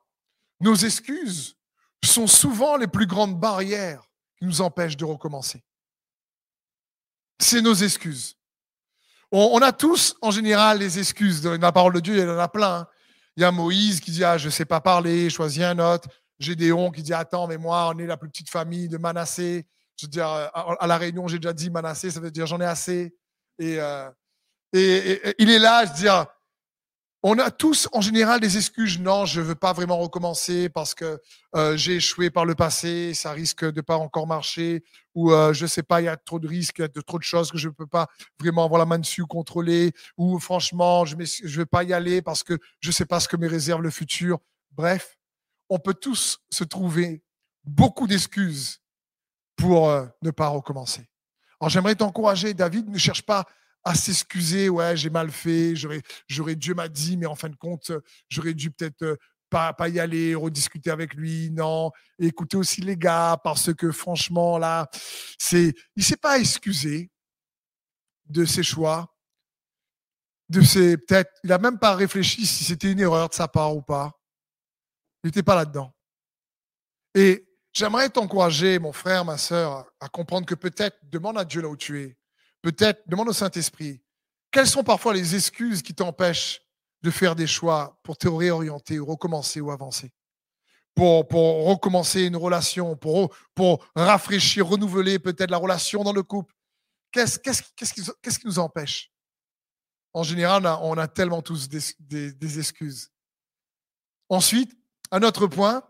[0.61, 1.59] nos excuses
[2.03, 5.63] sont souvent les plus grandes barrières qui nous empêchent de recommencer.
[7.39, 8.37] C'est nos excuses.
[9.33, 11.43] On, a tous, en général, les excuses.
[11.43, 12.81] Dans la parole de Dieu, il y en a plein.
[12.81, 12.87] Hein.
[13.37, 16.09] Il y a Moïse qui dit Ah, je ne sais pas parler, choisis un autre.
[16.39, 19.67] Gédéon qui dit Attends, mais moi, on est la plus petite famille de Manassé.
[19.99, 22.67] Je veux dire, à la réunion, j'ai déjà dit Manassé, ça veut dire j'en ai
[22.67, 23.15] assez.
[23.59, 24.11] Et, euh,
[24.73, 26.27] et, il est là à se dire,
[27.29, 29.01] on a tous en général des excuses.
[29.01, 31.21] Non, je veux pas vraiment recommencer parce que
[31.57, 35.67] euh, j'ai échoué par le passé, ça risque de pas encore marcher, ou euh, je
[35.67, 37.51] sais pas, il y a trop de risques, il y a de, trop de choses
[37.51, 38.07] que je peux pas
[38.39, 42.45] vraiment avoir la main dessus, contrôler, ou franchement, je ne vais pas y aller parce
[42.45, 44.39] que je sais pas ce que me réserve le futur.
[44.71, 45.19] Bref,
[45.69, 47.25] on peut tous se trouver
[47.65, 48.83] beaucoup d'excuses
[49.57, 51.09] pour euh, ne pas recommencer.
[51.61, 53.47] Alors j'aimerais t'encourager, David, ne cherche pas
[53.87, 57.55] à s'excuser, ouais, j'ai mal fait, j'aurais, j'aurais, Dieu m'a dit, mais en fin de
[57.55, 57.93] compte,
[58.29, 59.17] j'aurais dû peut-être euh,
[59.49, 61.93] pas, y aller, rediscuter avec lui, non.
[62.19, 64.89] écouter aussi les gars, parce que franchement, là,
[65.39, 67.13] c'est, il s'est pas excusé
[68.29, 69.15] de ses choix.
[70.49, 73.77] de ses peut-être, il n'a même pas réfléchi si c'était une erreur de sa part
[73.77, 74.11] ou pas.
[75.23, 75.95] Il n'était pas là-dedans.
[77.15, 81.69] Et j'aimerais t'encourager, mon frère, ma sœur, à comprendre que peut-être, demande à Dieu là
[81.69, 82.17] où tu es.
[82.67, 84.03] Peut-être, demande au Saint-Esprit.
[84.51, 86.61] Quelles sont parfois les excuses qui t'empêchent
[87.01, 90.13] de faire des choix pour te réorienter ou recommencer ou avancer?
[90.97, 93.37] Pour, recommencer une relation, pour,
[93.95, 96.53] rafraîchir, renouveler peut-être la relation dans le couple.
[97.13, 99.13] Qu'est-ce qui, nous empêche?
[100.13, 103.13] En général, on a, tellement tous des, excuses.
[104.29, 104.77] Ensuite,
[105.13, 105.85] un autre point,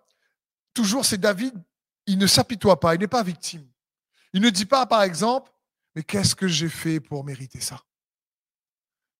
[0.75, 1.55] toujours c'est David,
[2.05, 3.67] il ne s'apitoie pas, il n'est pas victime.
[4.35, 5.51] Il ne dit pas, par exemple,
[5.97, 7.81] mais qu'est-ce que j'ai fait pour mériter ça?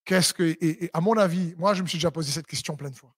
[0.05, 2.91] Qu'est-ce que, et, à mon avis, moi je me suis déjà posé cette question plein
[2.91, 3.17] de fois.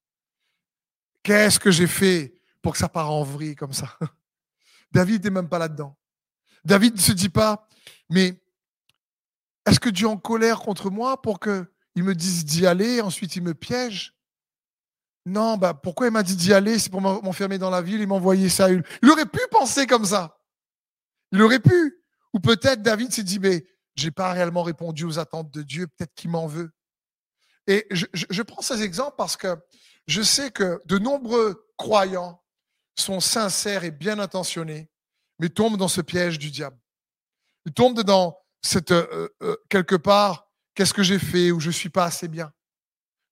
[1.24, 3.98] Qu'est-ce que j'ai fait pour que ça part en vrille comme ça?
[4.92, 5.98] David n'est même pas là-dedans.
[6.64, 7.68] David ne se dit pas,
[8.08, 8.40] mais
[9.66, 13.34] est-ce que Dieu est en colère contre moi pour qu'il me dise d'y aller, ensuite
[13.34, 14.14] il me piège?
[15.26, 16.78] Non, bah pourquoi il m'a dit d'y aller?
[16.78, 18.70] C'est pour m'enfermer dans la ville et m'envoyer ça.
[18.70, 20.38] Il aurait pu penser comme ça.
[21.32, 21.97] Il aurait pu.
[22.34, 23.64] Ou peut-être David s'est dit, mais
[23.96, 26.70] j'ai pas réellement répondu aux attentes de Dieu, peut-être qu'il m'en veut.
[27.66, 29.56] Et je, prends ces exemples parce que
[30.06, 32.42] je sais que de nombreux croyants
[32.96, 34.88] sont sincères et bien intentionnés,
[35.38, 36.78] mais tombent dans ce piège du diable.
[37.66, 41.90] Ils tombent dans cette, euh, euh, quelque part, qu'est-ce que j'ai fait ou je suis
[41.90, 42.52] pas assez bien.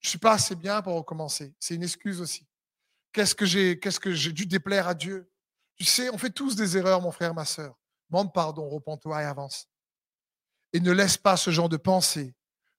[0.01, 1.55] Je suis pas assez bien pour recommencer.
[1.59, 2.45] C'est une excuse aussi.
[3.11, 5.31] Qu'est-ce que j'ai, qu'est-ce que j'ai dû déplaire à Dieu?
[5.75, 7.75] Tu sais, on fait tous des erreurs, mon frère, ma sœur.
[8.09, 9.67] Demande pardon, repens-toi et avance.
[10.73, 12.35] Et ne laisse pas ce genre de pensée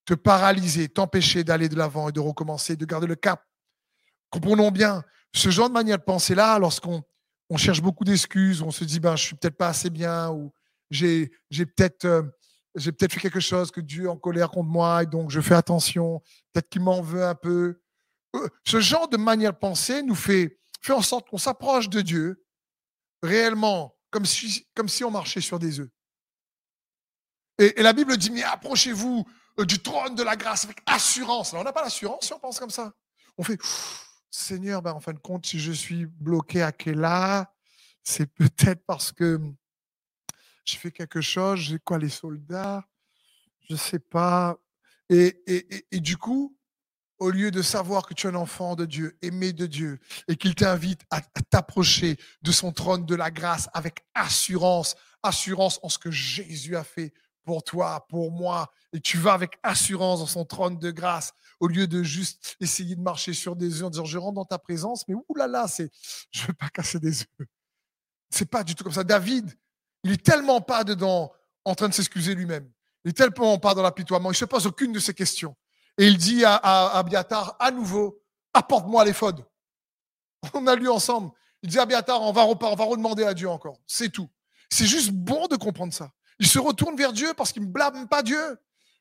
[0.09, 3.45] te paralyser, t'empêcher d'aller de l'avant et de recommencer, de garder le cap.
[4.31, 7.03] Comprenons bien, ce genre de manière de penser là, lorsqu'on
[7.51, 10.51] on cherche beaucoup d'excuses, on se dit ben je suis peut-être pas assez bien ou
[10.91, 15.31] j'ai euh, peut-être fait quelque chose que Dieu est en colère contre moi et donc
[15.31, 17.79] je fais attention, peut-être qu'il m'en veut un peu.
[18.35, 22.01] Euh, ce genre de manière de penser nous fait fait en sorte qu'on s'approche de
[22.01, 22.47] Dieu
[23.23, 25.91] réellement comme si comme si on marchait sur des œufs.
[27.59, 29.27] Et, la Bible dit mais approchez-vous
[29.59, 31.53] euh, du trône de la grâce avec assurance.
[31.53, 32.93] on n'a pas l'assurance si on pense comme ça.
[33.37, 33.59] On fait
[34.31, 37.53] Seigneur, ben, en fin de compte, si je suis bloqué à Kéla,
[38.03, 39.41] c'est peut-être parce que
[40.65, 42.87] je fais quelque chose, j'ai quoi les soldats,
[43.69, 44.57] je ne sais pas.
[45.09, 46.58] Et, et, et, du coup,
[47.19, 50.37] au lieu de savoir que tu es un enfant de Dieu, aimé de Dieu, et
[50.37, 55.99] qu'il t'invite à, t'approcher de son trône de la grâce avec assurance, assurance en ce
[55.99, 57.13] que Jésus a fait
[57.45, 61.67] pour toi, pour moi, et tu vas avec assurance dans son trône de grâce, au
[61.67, 64.59] lieu de juste essayer de marcher sur des œufs en disant je rentre dans ta
[64.59, 65.91] présence, mais oulala, c'est
[66.31, 67.49] je veux pas casser des œufs.
[68.31, 69.05] C'est pas du tout comme ça.
[69.05, 69.51] David,
[70.05, 71.33] il est tellement pas dedans
[71.65, 72.71] en train de s'excuser lui-même.
[73.05, 74.31] Il est tellement pas dans l'apitoiement.
[74.31, 75.57] Il se pose aucune de ces questions.
[75.99, 76.55] Et il dit à,
[76.97, 78.23] Abiatar à nouveau,
[78.55, 79.45] apporte-moi l'éphod.
[80.55, 81.31] On a lu ensemble.
[81.63, 83.79] Il dit à Abiatar, on va, on va redemander à Dieu encore.
[83.87, 84.31] C'est tout.
[84.71, 86.11] C'est juste bon de comprendre ça.
[86.39, 88.59] Il se retourne vers Dieu parce qu'il ne blâme pas Dieu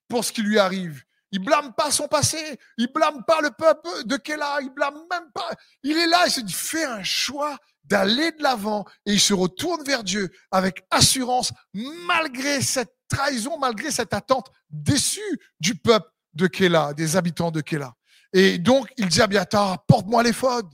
[0.08, 1.04] pour ce qui lui arrive.
[1.32, 2.60] Il blâme pas son passé.
[2.78, 4.58] Il blâme pas le peuple de Kéla.
[4.62, 5.50] Il blâme même pas.
[5.84, 6.24] Il est là.
[6.26, 10.32] Il se dit, fais un choix d'aller de l'avant et il se retourne vers Dieu
[10.52, 17.52] avec assurance malgré cette trahison, malgré cette attente déçue du peuple de Kéla, des habitants
[17.52, 17.94] de Kéla.
[18.34, 20.68] Et donc, il dit à Biatar, porte-moi l'éphod.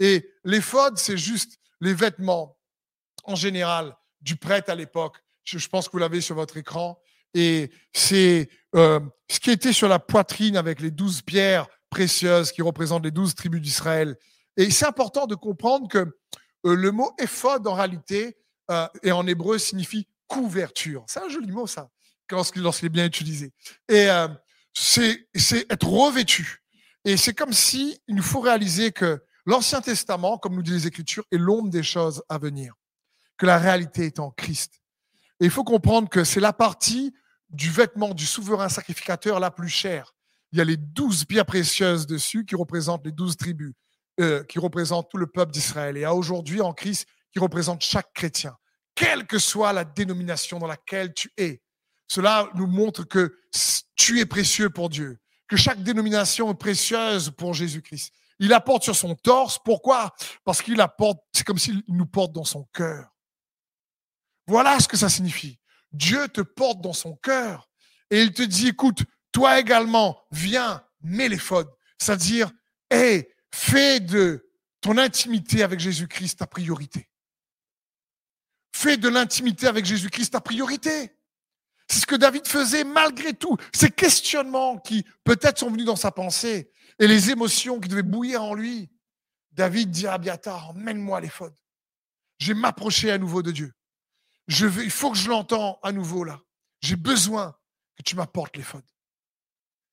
[0.00, 2.56] Et l'éphod, c'est juste les vêtements,
[3.24, 5.16] en général, du prêtre à l'époque.
[5.44, 6.98] Je pense que vous l'avez sur votre écran.
[7.34, 12.62] Et c'est euh, ce qui était sur la poitrine avec les douze pierres précieuses qui
[12.62, 14.16] représentent les douze tribus d'Israël.
[14.56, 18.36] Et c'est important de comprendre que euh, le mot éphod, en réalité,
[18.70, 21.04] euh, et en hébreu, signifie couverture.
[21.06, 21.90] C'est un joli mot, ça,
[22.30, 23.52] lorsqu'il est bien utilisé.
[23.88, 24.08] Et
[24.74, 25.26] c'est
[25.70, 26.62] être revêtu.
[27.04, 30.86] Et c'est comme si il nous faut réaliser que l'Ancien Testament, comme nous dit les
[30.86, 32.74] Écritures, est l'ombre des choses à venir.
[33.36, 34.80] Que la réalité est en Christ.
[35.40, 37.12] Et il faut comprendre que c'est la partie
[37.50, 40.14] du vêtement du souverain sacrificateur la plus chère.
[40.52, 43.74] Il y a les douze pierres précieuses dessus qui représentent les douze tribus,
[44.20, 45.96] euh, qui représentent tout le peuple d'Israël.
[45.96, 48.56] Et à aujourd'hui, en Christ, qui représente chaque chrétien,
[48.94, 51.60] quelle que soit la dénomination dans laquelle tu es.
[52.08, 53.38] Cela nous montre que
[53.96, 58.12] tu es précieux pour Dieu, que chaque dénomination est précieuse pour Jésus-Christ.
[58.38, 59.58] Il apporte sur son torse.
[59.64, 60.14] Pourquoi?
[60.44, 63.08] Parce qu'il apporte, c'est comme s'il nous porte dans son cœur.
[64.46, 65.58] Voilà ce que ça signifie.
[65.92, 67.68] Dieu te porte dans son cœur
[68.10, 71.38] et il te dit, écoute, toi également, viens, mets les.
[71.98, 72.50] C'est-à-dire,
[72.90, 77.08] hé, fais de ton intimité avec Jésus-Christ ta priorité.
[78.74, 81.16] Fais de l'intimité avec Jésus-Christ ta priorité.
[81.88, 83.56] C'est ce que David faisait malgré tout.
[83.72, 88.42] Ces questionnements qui peut-être sont venus dans sa pensée et les émotions qui devaient bouillir
[88.42, 88.90] en lui.
[89.52, 91.54] David dit à Abiatar, emmène-moi l'éphod.
[92.38, 93.72] Je vais m'approcher à nouveau de Dieu.
[94.48, 96.40] Je il faut que je l'entende à nouveau là.
[96.80, 97.56] J'ai besoin
[97.96, 98.82] que tu m'apportes l'éphod.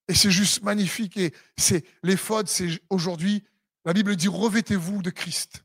[0.08, 1.18] Et c'est juste magnifique.
[1.18, 3.46] Et c'est l'éphod, c'est aujourd'hui,
[3.86, 5.64] la Bible dit, revêtez-vous de Christ.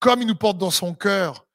[0.00, 1.46] Comme il nous porte dans son cœur,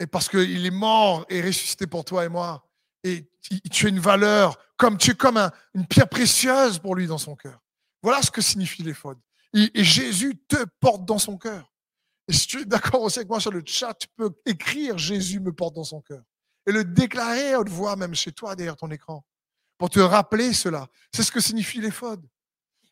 [0.00, 2.66] et parce qu'il est mort et ressuscité pour toi et moi,
[3.04, 3.28] et
[3.70, 5.38] tu as une valeur, comme tu es comme
[5.74, 7.60] une pierre précieuse pour lui dans son cœur.
[8.02, 9.18] Voilà ce que signifie l'éphod.
[9.54, 11.72] Et, Jésus te porte dans son cœur.
[12.28, 15.40] Et si tu es d'accord aussi avec moi sur le chat, tu peux écrire Jésus
[15.40, 16.22] me porte dans son cœur.
[16.66, 19.24] Et le déclarer à haute voix, même chez toi, derrière ton écran
[19.78, 20.88] pour te rappeler cela.
[21.14, 22.20] C'est ce que signifie l'éphod.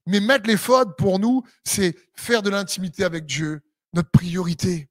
[0.06, 3.60] Mais mettre l'éphod, pour nous, c'est faire de l'intimité avec Dieu
[3.92, 4.88] notre priorité.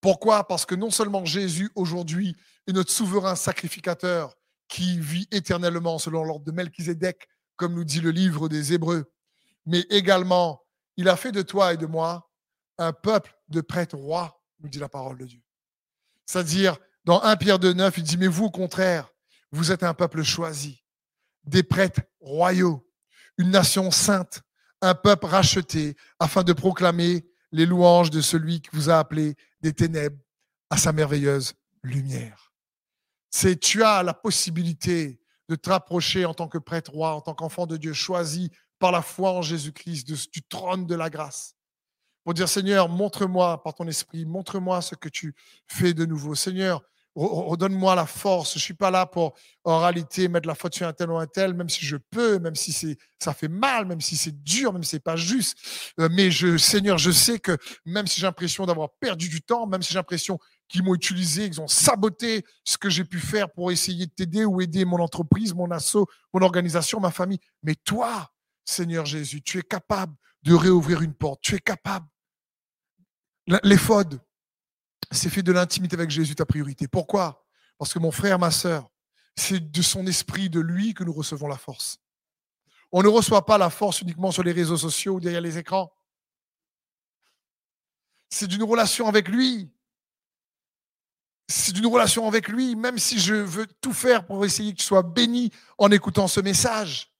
[0.00, 0.46] Pourquoi?
[0.46, 4.34] Parce que non seulement Jésus, aujourd'hui, est notre souverain sacrificateur
[4.68, 9.10] qui vit éternellement selon l'ordre de Melchizedek, comme nous dit le livre des Hébreux,
[9.66, 10.62] mais également,
[10.96, 12.30] il a fait de toi et de moi
[12.78, 15.42] un peuple de prêtres rois, nous dit la parole de Dieu.
[16.26, 19.10] C'est-à-dire, dans 1 Pierre 2, 9, il dit, mais vous, au contraire,
[19.50, 20.84] vous êtes un peuple choisi,
[21.44, 22.86] des prêtres royaux,
[23.38, 24.42] une nation sainte,
[24.80, 29.72] un peuple racheté, afin de proclamer les louanges de celui qui vous a appelé des
[29.72, 30.18] ténèbres
[30.70, 32.52] à sa merveilleuse lumière.
[33.30, 37.34] C'est tu as la possibilité de te rapprocher en tant que prêtre roi, en tant
[37.34, 41.54] qu'enfant de Dieu choisi par la foi en Jésus-Christ du trône de la grâce.
[42.24, 45.34] Pour dire Seigneur, montre-moi par ton esprit, montre-moi ce que tu
[45.66, 46.34] fais de nouveau.
[46.34, 46.82] Seigneur,
[47.26, 48.54] redonne-moi la force.
[48.54, 51.26] Je suis pas là pour, en réalité, mettre la faute sur un tel ou un
[51.26, 54.84] tel, même si je peux, même si ça fait mal, même si c'est dur, même
[54.84, 55.58] si c'est pas juste.
[55.98, 59.82] Euh, mais Seigneur, je sais que même si j'ai l'impression d'avoir perdu du temps, même
[59.82, 63.72] si j'ai l'impression qu'ils m'ont utilisé, qu'ils ont saboté ce que j'ai pu faire pour
[63.72, 67.40] essayer de t'aider ou aider mon entreprise, mon assaut, mon organisation, ma famille.
[67.62, 68.30] Mais toi,
[68.64, 71.40] Seigneur Jésus, tu es capable de réouvrir une porte.
[71.42, 72.06] Tu es capable.
[73.62, 74.20] L'éphode,
[75.10, 76.88] c'est fait de l'intimité avec Jésus ta priorité.
[76.88, 77.46] Pourquoi?
[77.78, 78.90] Parce que mon frère, ma sœur,
[79.36, 81.98] c'est de son esprit, de lui, que nous recevons la force.
[82.90, 85.92] On ne reçoit pas la force uniquement sur les réseaux sociaux ou derrière les écrans.
[88.30, 89.70] C'est d'une relation avec lui.
[91.48, 94.84] C'est d'une relation avec lui, même si je veux tout faire pour essayer que tu
[94.84, 97.12] sois béni en écoutant ce message.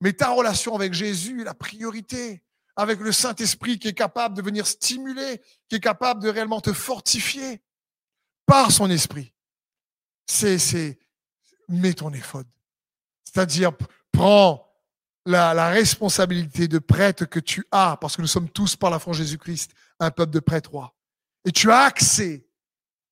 [0.00, 2.42] Mais ta relation avec Jésus est la priorité
[2.80, 6.72] avec le Saint-Esprit qui est capable de venir stimuler, qui est capable de réellement te
[6.72, 7.60] fortifier
[8.46, 9.34] par son esprit.
[10.26, 10.98] C'est, c'est,
[11.68, 12.46] mets ton éphode.
[13.22, 13.72] C'est-à-dire,
[14.12, 14.66] prends
[15.26, 19.12] la, responsabilité de prêtre que tu as, parce que nous sommes tous par la foi
[19.12, 20.96] Jésus-Christ, un peuple de prêtres rois.
[21.44, 22.48] Et tu as accès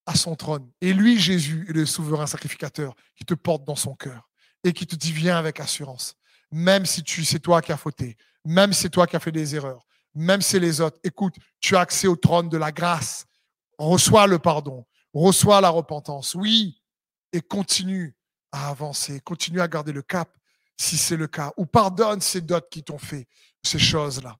[0.06, 0.66] à son trône.
[0.80, 4.30] Et lui, Jésus, est le souverain sacrificateur qui te porte dans son cœur
[4.64, 6.14] et qui te dit viens avec assurance.
[6.50, 8.16] Même si tu, c'est toi qui as fauté,
[8.48, 11.34] même si c'est toi qui as fait des erreurs, même si c'est les autres, écoute,
[11.60, 13.26] tu as accès au trône de la grâce.
[13.76, 16.80] Reçois le pardon, reçois la repentance, oui,
[17.30, 18.16] et continue
[18.50, 20.34] à avancer, continue à garder le cap
[20.78, 23.28] si c'est le cas, ou pardonne ces d'autres qui t'ont fait
[23.62, 24.34] ces choses-là.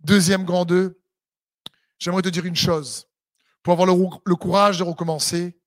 [0.00, 1.00] Deuxième grand deux,
[1.98, 3.06] j'aimerais te dire une chose.
[3.62, 3.94] Pour avoir le,
[4.26, 5.58] le courage de recommencer,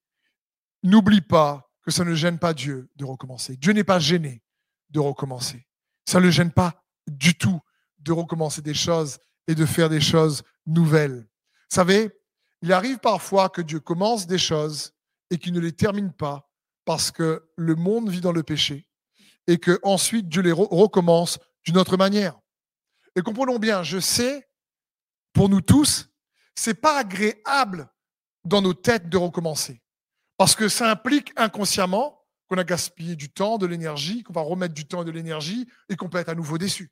[0.84, 3.58] n'oublie pas que ça ne gêne pas Dieu de recommencer.
[3.58, 4.44] Dieu n'est pas gêné
[4.92, 5.66] de recommencer.
[6.06, 7.60] Ça ne le gêne pas du tout
[8.00, 11.28] de recommencer des choses et de faire des choses nouvelles.
[11.69, 12.12] Vous savez,
[12.62, 14.93] il arrive parfois que Dieu commence des choses
[15.30, 16.50] et qu'il ne les termine pas
[16.86, 18.88] parce que le monde vit dans le péché
[19.48, 22.39] et que ensuite Dieu les recommence d'une autre manière.
[23.15, 24.48] Et comprenons bien, je sais,
[25.34, 26.10] pour nous tous,
[26.56, 27.89] c'est pas agréable
[28.43, 29.82] dans nos têtes de recommencer
[30.38, 34.74] parce que ça implique inconsciemment qu'on a gaspillé du temps, de l'énergie, qu'on va remettre
[34.74, 36.89] du temps et de l'énergie et qu'on peut être à nouveau déçu.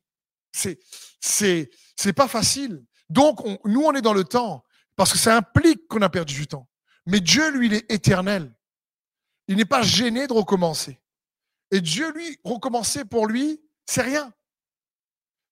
[0.58, 2.84] C'est, c'est, pas facile.
[3.10, 4.64] Donc, nous, on est dans le temps
[4.96, 6.68] parce que ça implique qu'on a perdu du temps.
[7.06, 8.54] Mais Dieu, lui, il est éternel.
[9.48, 11.00] Il n'est pas gêné de recommencer.
[11.72, 14.34] Et Dieu, lui, recommencer pour lui, c'est rien.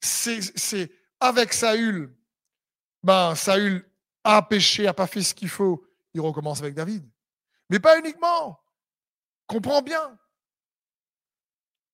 [0.02, 2.14] C'est, c'est avec Saül,
[3.04, 3.90] ben, Saül
[4.24, 7.10] a péché, a pas fait ce qu'il faut, il recommence avec David.
[7.70, 8.60] Mais pas uniquement.
[9.48, 10.18] Comprends bien.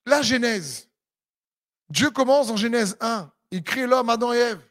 [0.05, 0.90] La Genèse,
[1.91, 3.31] Dieu commence en Genèse 1.
[3.51, 4.61] Il crée l'homme, Adam et Ève.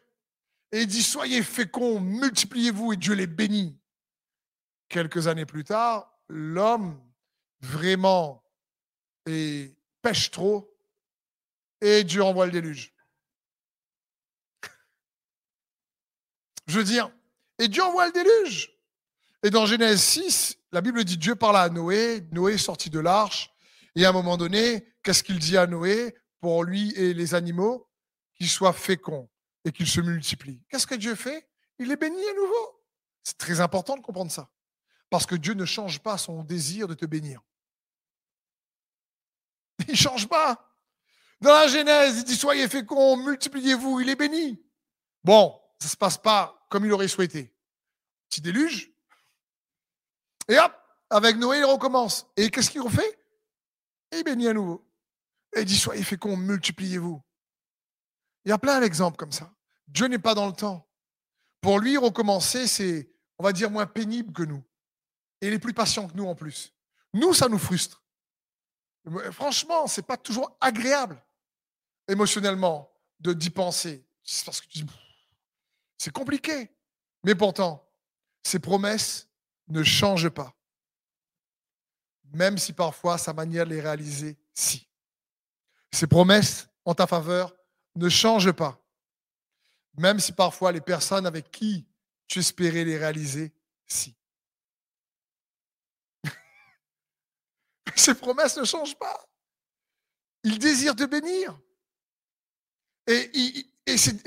[0.73, 3.79] Et il dit, soyez féconds, multipliez-vous, et Dieu les bénit.
[4.89, 6.99] Quelques années plus tard, l'homme
[7.61, 8.43] vraiment
[9.25, 10.75] pêche trop,
[11.83, 12.95] et Dieu envoie le déluge.
[16.67, 17.13] Je veux dire,
[17.59, 18.73] et Dieu envoie le déluge.
[19.43, 22.99] Et dans Genèse 6, la Bible dit Dieu parla à Noé, Noé est sorti de
[22.99, 23.53] l'arche,
[23.95, 26.17] et à un moment donné, qu'est-ce qu'il dit à Noé?
[26.41, 27.87] Pour lui et les animaux
[28.35, 29.29] Qu'ils soient féconds
[29.65, 30.63] et qu'ils se multiplient.
[30.71, 31.47] Qu'est-ce que Dieu fait?
[31.79, 32.83] Il les bénit à nouveau.
[33.23, 34.51] C'est très important de comprendre ça.
[35.11, 37.43] Parce que Dieu ne change pas son désir de te bénir.
[39.87, 40.75] Il ne change pas.
[41.41, 44.63] Dans la Genèse, il dit Soyez féconds, multipliez-vous, il est béni.
[45.25, 47.55] Bon, ça ne se passe pas comme il aurait souhaité.
[48.29, 48.93] Petit déluge.
[50.49, 50.73] Et hop,
[51.09, 52.27] avec Noé, il recommence.
[52.37, 53.19] Et qu'est-ce qu'il refait?
[54.13, 54.87] Il bénit à nouveau.
[55.55, 57.23] Et il dit Soyez féconds, multipliez-vous.
[58.45, 59.53] Il y a plein d'exemples comme ça.
[59.89, 60.89] Dieu n'est pas dans le temps.
[61.61, 64.63] Pour lui, recommencer, c'est, on va dire, moins pénible que nous.
[65.41, 66.75] Et il est plus patient que nous en plus.
[67.13, 68.03] Nous, ça nous frustre.
[69.33, 71.23] Franchement, ce n'est pas toujours agréable
[72.09, 74.07] émotionnellement de d'y penser.
[74.23, 74.69] C'est parce que
[75.99, 76.71] c'est compliqué.
[77.25, 77.87] Mais pourtant,
[78.43, 79.29] ses promesses
[79.69, 80.55] ne changent pas.
[82.33, 84.90] Même si parfois sa manière de les réaliser, si.
[85.93, 87.55] Ses promesses en ta faveur
[87.97, 88.81] ne changent pas.
[89.99, 91.87] Même si parfois les personnes avec qui
[92.29, 93.53] tu espérais les réaliser,
[93.87, 94.15] si.
[97.97, 99.29] Ses promesses ne changent pas.
[100.45, 101.59] Il désire te bénir.
[103.07, 103.57] Et,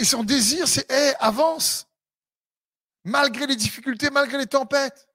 [0.04, 0.90] son désir, c'est
[1.20, 1.88] avance.
[3.06, 5.08] Malgré les difficultés, malgré les tempêtes.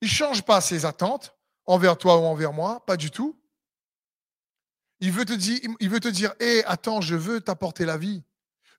[0.00, 1.34] Il ne change pas ses attentes
[1.64, 3.40] envers toi ou envers moi, pas du tout.
[5.00, 8.24] Il veut te dire, il veut te dire hé, attends, je veux t'apporter la vie.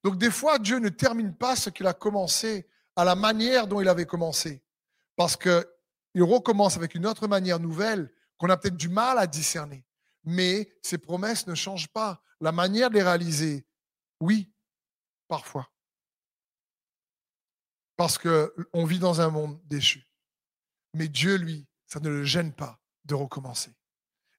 [0.04, 3.82] Donc des fois, Dieu ne termine pas ce qu'il a commencé à la manière dont
[3.82, 4.64] il avait commencé.
[5.16, 9.86] Parce qu'il recommence avec une autre manière nouvelle qu'on a peut-être du mal à discerner.
[10.24, 12.22] Mais ses promesses ne changent pas.
[12.40, 13.68] La manière de les réaliser,
[14.20, 14.52] oui,
[15.28, 15.72] parfois.
[17.96, 20.08] Parce qu'on vit dans un monde déchu.
[20.94, 23.76] Mais Dieu, lui, ça ne le gêne pas de recommencer.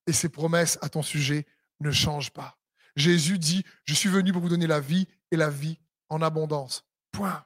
[0.06, 1.46] Et ses promesses à ton sujet
[1.80, 2.58] ne changent pas.
[2.96, 6.84] Jésus dit, je suis venu pour vous donner la vie et la vie en abondance.
[7.12, 7.44] Point.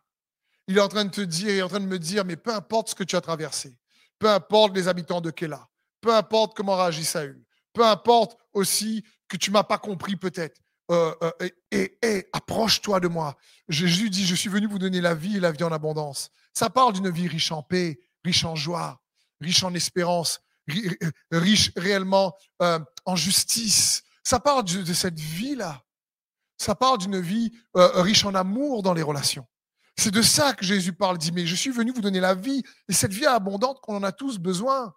[0.69, 2.37] Il est en train de te dire, il est en train de me dire, mais
[2.37, 3.77] peu importe ce que tu as traversé,
[4.19, 5.69] peu importe les habitants de Kéla,
[6.01, 10.61] peu importe comment réagit Saül, peu importe aussi que tu m'as pas compris peut-être,
[10.91, 13.37] euh, euh, et, approche-toi de moi.
[13.69, 16.31] Jésus dit, je suis venu vous donner la vie et la vie en abondance.
[16.53, 19.01] Ça parle d'une vie riche en paix, riche en joie,
[19.41, 20.41] riche en espérance,
[21.31, 24.03] riche réellement euh, en justice.
[24.23, 25.83] Ça parle de, cette vie-là.
[26.59, 29.47] Ça parle d'une vie riche en amour dans les relations.
[29.97, 31.19] C'est de ça que Jésus parle.
[31.19, 34.03] dit, mais je suis venu vous donner la vie et cette vie abondante qu'on en
[34.03, 34.95] a tous besoin.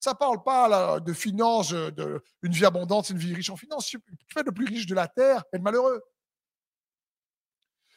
[0.00, 3.86] Ça parle pas de finances, de, une vie abondante, une vie riche en finances.
[3.86, 3.98] Tu
[4.32, 6.02] fais le plus riche de la terre et le malheureux.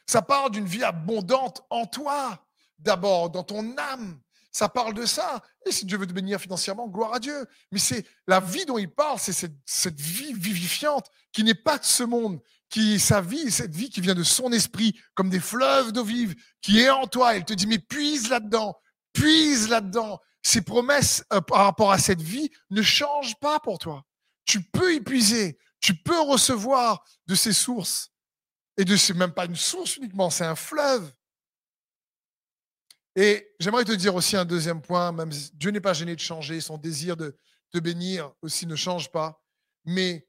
[0.06, 2.42] Ça parle d'une vie abondante en toi,
[2.80, 4.22] d'abord, dans ton âme.
[4.52, 5.44] Ça parle de ça.
[5.66, 7.46] Et si Dieu veut te bénir financièrement, gloire à Dieu.
[7.72, 11.86] Mais c'est la vie dont il parle, c'est cette, vie vivifiante qui n'est pas de
[11.86, 15.40] ce monde, qui est sa vie, cette vie qui vient de son esprit, comme des
[15.40, 17.36] fleuves d'eau vive, qui est en toi.
[17.36, 18.76] Il te dit, mais puise là-dedans,
[19.14, 24.04] puise là-dedans ces promesses euh, par rapport à cette vie ne changent pas pour toi.
[24.46, 28.12] Tu peux y puiser, tu peux recevoir de ces sources.
[28.78, 31.12] Et de c'est même pas une source uniquement, c'est un fleuve.
[33.20, 36.62] Et j'aimerais te dire aussi un deuxième point, même Dieu n'est pas gêné de changer,
[36.62, 37.36] son désir de
[37.72, 39.42] te bénir aussi ne change pas.
[39.86, 40.28] Mais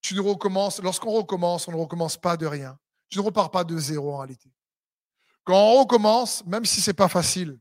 [0.00, 2.78] tu ne recommences, lorsqu'on recommence, on ne recommence pas de rien.
[3.10, 4.50] Tu ne repars pas de zéro en réalité.
[5.44, 7.60] Quand on recommence, même si c'est pas facile,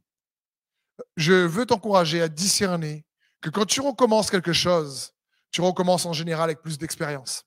[1.17, 3.05] je veux t'encourager à discerner
[3.41, 5.11] que quand tu recommences quelque chose,
[5.51, 7.43] tu recommences en général avec plus d'expérience.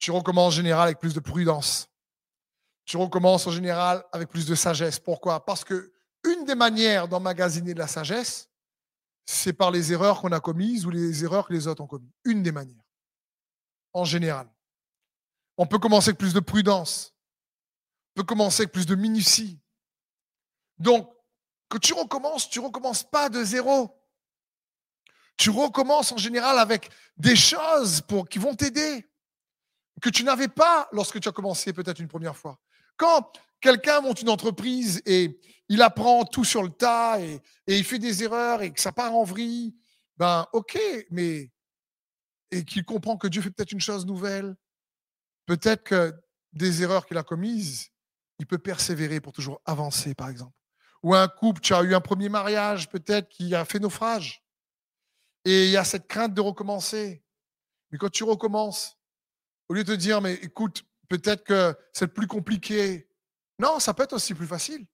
[0.00, 1.88] Tu recommences en général avec plus de prudence.
[2.86, 4.98] Tu recommences en général avec plus de sagesse.
[5.00, 5.44] Pourquoi?
[5.44, 5.92] Parce que
[6.24, 8.48] une des manières d'emmagasiner de la sagesse,
[9.26, 12.12] c'est par les erreurs qu'on a commises ou les erreurs que les autres ont commises.
[12.24, 12.84] Une des manières.
[13.92, 14.48] En général.
[15.56, 17.12] On peut commencer avec plus de prudence.
[18.14, 19.60] On peut commencer avec plus de minutie.
[20.78, 21.12] Donc,
[21.68, 24.00] que tu recommences, tu recommences pas de zéro.
[25.36, 29.06] Tu recommences en général avec des choses pour, qui vont t'aider,
[30.00, 32.58] que tu n'avais pas lorsque tu as commencé peut-être une première fois.
[32.96, 37.98] Quand quelqu'un monte une entreprise et il apprend tout sur le tas et, il fait
[37.98, 39.74] des erreurs et que ça part en vrille,
[40.16, 40.78] ben ok,
[41.10, 41.50] mais
[42.50, 44.56] et qu'il comprend que Dieu fait peut-être une chose nouvelle,
[45.46, 46.14] peut-être que
[46.52, 47.90] des erreurs qu'il a commises,
[48.38, 50.56] il peut persévérer pour toujours avancer, par exemple
[51.06, 54.44] ou un couple, tu as eu un premier mariage peut-être qui a fait naufrage.
[55.44, 57.22] Et il y a cette crainte de recommencer.
[57.90, 58.98] Mais quand tu recommences,
[59.68, 63.08] au lieu de te dire, mais écoute, peut-être que c'est plus compliqué.
[63.58, 64.86] Non, ça peut être aussi plus facile.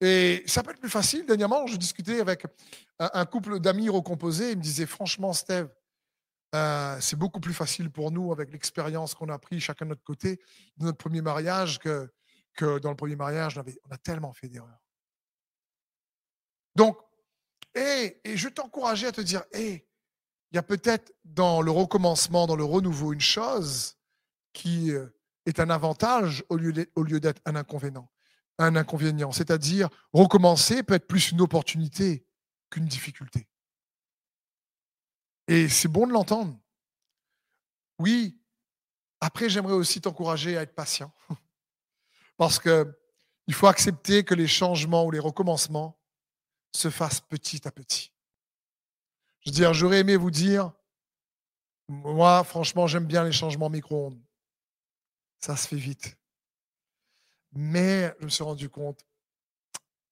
[0.00, 1.24] Et ça peut être plus facile.
[1.24, 2.46] Dernièrement, je discutais avec
[2.98, 4.52] un, couple d'amis recomposés.
[4.52, 5.68] Ils me disaient, franchement, Steve,
[6.54, 10.04] euh, c'est beaucoup plus facile pour nous avec l'expérience qu'on a pris chacun de notre
[10.04, 10.38] côté
[10.76, 12.10] de notre premier mariage que,
[12.78, 14.82] dans le premier mariage, on, a tellement fait d'erreurs.
[16.74, 16.98] Donc,
[17.74, 19.86] et, et je t'encourageais à te dire, hé,
[20.52, 23.95] il y a peut-être dans le recommencement, dans le renouveau, une chose
[24.56, 25.06] qui euh,
[25.44, 28.10] est un avantage au lieu d'être un inconvénient.
[28.58, 32.26] Un inconvénient, c'est-à-dire recommencer peut être plus une opportunité
[32.70, 33.46] qu'une difficulté.
[35.46, 36.58] Et c'est bon de l'entendre.
[37.98, 38.40] Oui,
[39.20, 41.12] après, j'aimerais aussi t'encourager à être patient.
[42.38, 46.00] Parce qu'il faut accepter que les changements ou les recommencements
[46.74, 48.10] se fassent petit à petit.
[49.40, 50.72] Je veux dire, j'aurais aimé vous dire,
[51.88, 54.25] moi, franchement, j'aime bien les changements micro-ondes.
[55.40, 56.16] Ça se fait vite.
[57.52, 59.00] Mais je me suis rendu compte,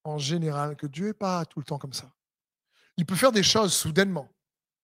[0.04, 2.12] en général, que Dieu n'est pas tout le temps comme ça.
[2.96, 4.32] Il peut faire des choses soudainement.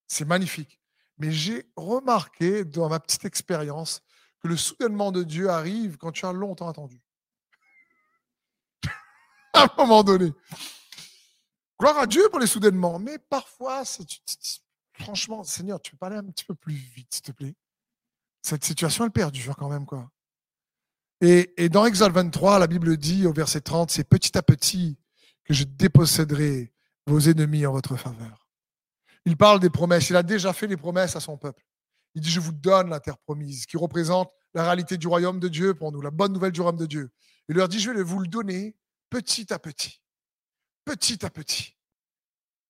[0.09, 0.80] C'est magnifique.
[1.18, 4.03] Mais j'ai remarqué dans ma petite expérience
[4.41, 7.01] que le soudainement de Dieu arrive quand tu as longtemps attendu.
[9.53, 10.32] à un moment donné.
[11.78, 12.99] Gloire à Dieu pour les soudainements.
[12.99, 13.84] Mais parfois,
[14.93, 17.55] franchement, Seigneur, tu peux parler un petit peu plus vite, s'il te plaît?
[18.43, 20.11] Cette situation, elle perdure quand même, quoi.
[21.20, 24.98] Et, dans Exode 23, la Bible dit au verset 30, c'est petit à petit
[25.44, 26.72] que je déposséderai
[27.06, 28.48] vos ennemis en votre faveur.
[29.26, 30.08] Il parle des promesses.
[30.08, 31.62] Il a déjà fait les promesses à son peuple.
[32.14, 35.48] Il dit, je vous donne la terre promise, qui représente la réalité du royaume de
[35.48, 37.10] Dieu pour nous, la bonne nouvelle du royaume de Dieu.
[37.48, 38.76] Il leur dit, je vais vous le donner
[39.10, 40.00] petit à petit.
[40.84, 41.76] Petit à petit.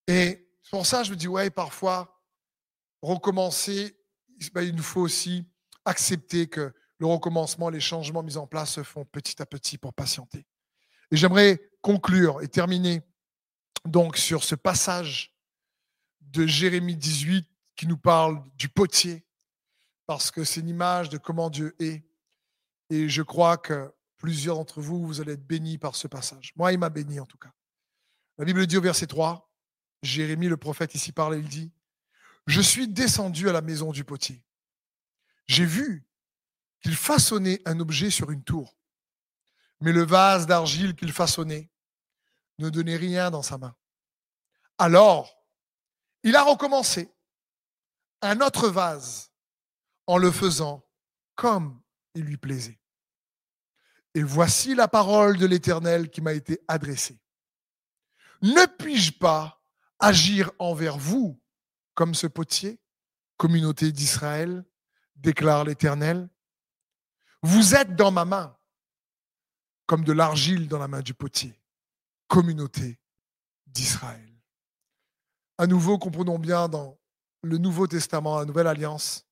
[0.09, 2.21] Et pour ça, je me dis, ouais, parfois,
[3.01, 3.97] recommencer,
[4.53, 5.45] ben, il nous faut aussi
[5.85, 9.95] accepter que le recommencement, les changements mis en place se font petit à petit pour
[9.95, 10.47] patienter.
[11.11, 13.01] Et j'aimerais conclure et terminer
[13.87, 15.35] donc sur ce passage
[16.21, 19.25] de Jérémie 18 qui nous parle du potier,
[20.07, 22.05] parce que c'est une image de comment Dieu est.
[22.91, 26.53] Et je crois que plusieurs d'entre vous, vous allez être bénis par ce passage.
[26.57, 27.53] Moi, il m'a béni en tout cas.
[28.37, 29.51] La Bible dit au verset 3,
[30.03, 31.73] Jérémie le prophète ici parle, il dit,
[32.47, 34.45] Je suis descendu à la maison du potier.
[35.47, 36.07] J'ai vu
[36.81, 38.77] qu'il façonnait un objet sur une tour,
[39.81, 41.71] mais le vase d'argile qu'il façonnait
[42.59, 43.75] ne donnait rien dans sa main.
[44.79, 45.37] Alors,
[46.23, 47.13] il a recommencé
[48.23, 49.31] un autre vase
[50.07, 50.87] en le faisant
[51.35, 51.81] comme
[52.15, 52.81] il lui plaisait.
[54.15, 57.21] Et voici la parole de l'Éternel qui m'a été adressée.
[58.43, 59.63] Ne puis-je pas
[59.99, 61.41] agir envers vous
[61.95, 62.81] comme ce potier,
[63.37, 64.65] communauté d'Israël,
[65.17, 66.29] déclare l'Éternel?
[67.43, 68.57] Vous êtes dans ma main,
[69.87, 71.59] comme de l'argile dans la main du potier,
[72.29, 72.99] communauté
[73.67, 74.31] d'Israël
[75.61, 76.99] à nouveau, comprenons bien dans
[77.43, 79.27] le Nouveau Testament, la Nouvelle Alliance,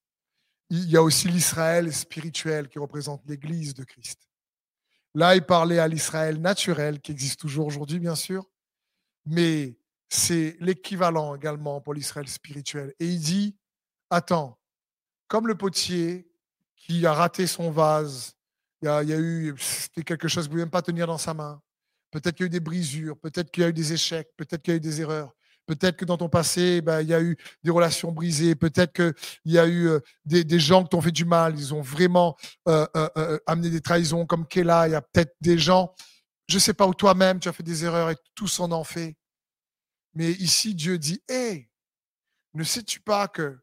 [0.69, 4.29] il y a aussi l'Israël spirituel qui représente l'Église de Christ.
[5.15, 8.45] Là, il parlait à l'Israël naturel, qui existe toujours aujourd'hui, bien sûr,
[9.25, 9.79] mais
[10.11, 12.95] c'est l'équivalent également pour l'Israël spirituel.
[13.01, 13.57] Et il dit,
[14.11, 14.59] attends,
[15.29, 16.28] comme le potier
[16.79, 18.35] qui a raté son vase,
[18.83, 21.35] il y a, eu, c'était quelque chose qu'il ne pouvait même pas tenir dans sa
[21.35, 21.61] main.
[22.11, 24.63] Peut-être qu'il y a eu des brisures, peut-être qu'il y a eu des échecs, peut-être
[24.63, 25.35] qu'il y a eu des erreurs.
[25.67, 28.55] Peut-être que dans ton passé, ben, il y a eu des relations brisées.
[28.55, 31.59] Peut-être qu'il y a eu euh, des, gens qui t'ont fait du mal.
[31.59, 34.89] Ils ont vraiment euh, euh, amené des trahisons comme Kela.
[34.89, 35.95] Il y a peut-être des gens,
[36.49, 38.83] je ne sais pas, où toi-même, tu as fait des erreurs et tous en ont
[38.83, 39.19] fait.
[40.15, 41.69] Mais ici, Dieu dit, hé,
[42.55, 43.59] ne sais-tu pas que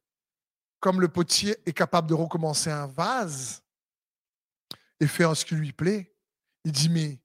[0.86, 3.64] comme le potier est capable de recommencer un vase
[5.00, 6.16] et faire ce qui lui plaît,
[6.64, 7.20] il dit, mais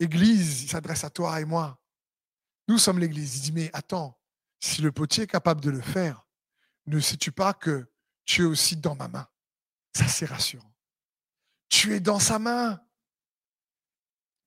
[0.00, 1.80] Église, il s'adresse à toi et moi.
[2.66, 3.36] Nous sommes l'Église.
[3.36, 4.18] Il dit, mais attends,
[4.58, 6.26] si le potier est capable de le faire,
[6.86, 7.88] ne sais-tu pas que
[8.24, 9.28] tu es aussi dans ma main?
[9.96, 10.74] Ça, c'est rassurant.
[11.68, 12.84] Tu es dans sa main.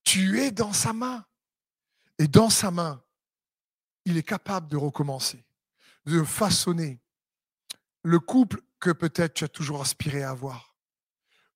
[0.04, 1.26] Tu es dans sa main.
[2.20, 3.02] Et dans sa main,
[4.04, 5.42] il est capable de recommencer,
[6.06, 7.00] de façonner
[8.04, 10.76] le couple que peut-être tu as toujours aspiré à avoir,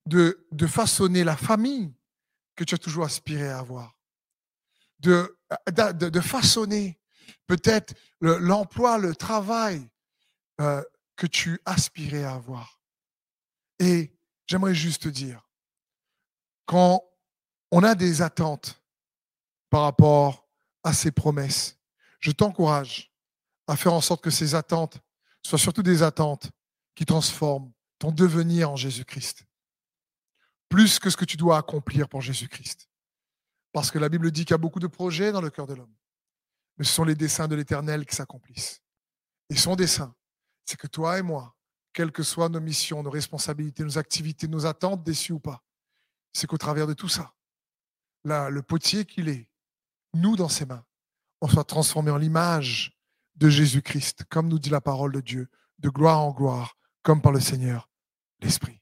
[0.06, 1.94] de, de façonner la famille
[2.56, 3.98] que tu as toujours aspiré à avoir,
[5.00, 5.38] de,
[5.68, 7.00] de, de façonner
[7.48, 9.89] peut-être l'emploi, le, travail
[10.60, 10.84] euh,
[11.16, 12.80] que tu aspirais à avoir.
[13.80, 14.14] Et
[14.48, 15.48] j'aimerais juste te dire,
[16.66, 17.04] quand
[17.72, 18.82] on a des attentes
[19.70, 20.48] par rapport
[20.84, 21.78] à ces promesses,
[22.20, 23.12] je t'encourage
[23.68, 25.00] à faire en sorte que ces attentes
[25.44, 26.50] soient surtout des attentes
[26.96, 29.46] qui transforment ton devenir en Jésus-Christ,
[30.70, 32.89] plus que ce que tu dois accomplir pour Jésus-Christ.
[33.74, 35.76] Parce que la Bible dit qu'il y a beaucoup de projets dans le cœur de
[35.76, 35.96] l'homme.
[36.78, 38.82] Mais ce sont les desseins de l'Éternel qui s'accomplissent.
[39.50, 40.16] Et son dessein,
[40.66, 41.56] c'est que toi et moi,
[41.94, 45.64] quelles que soient nos missions, nos responsabilités, nos activités, nos attentes, déçues ou pas,
[46.34, 47.34] c'est qu'au travers de tout ça,
[48.24, 49.50] là, le potier qu'il est,
[50.14, 50.86] nous dans ses mains,
[51.42, 52.98] on soit transformé en l'image
[53.36, 55.47] de Jésus-Christ, comme nous dit la parole de Dieu,
[55.79, 57.89] de gloire en gloire, comme par le Seigneur,
[58.41, 58.80] l'Esprit.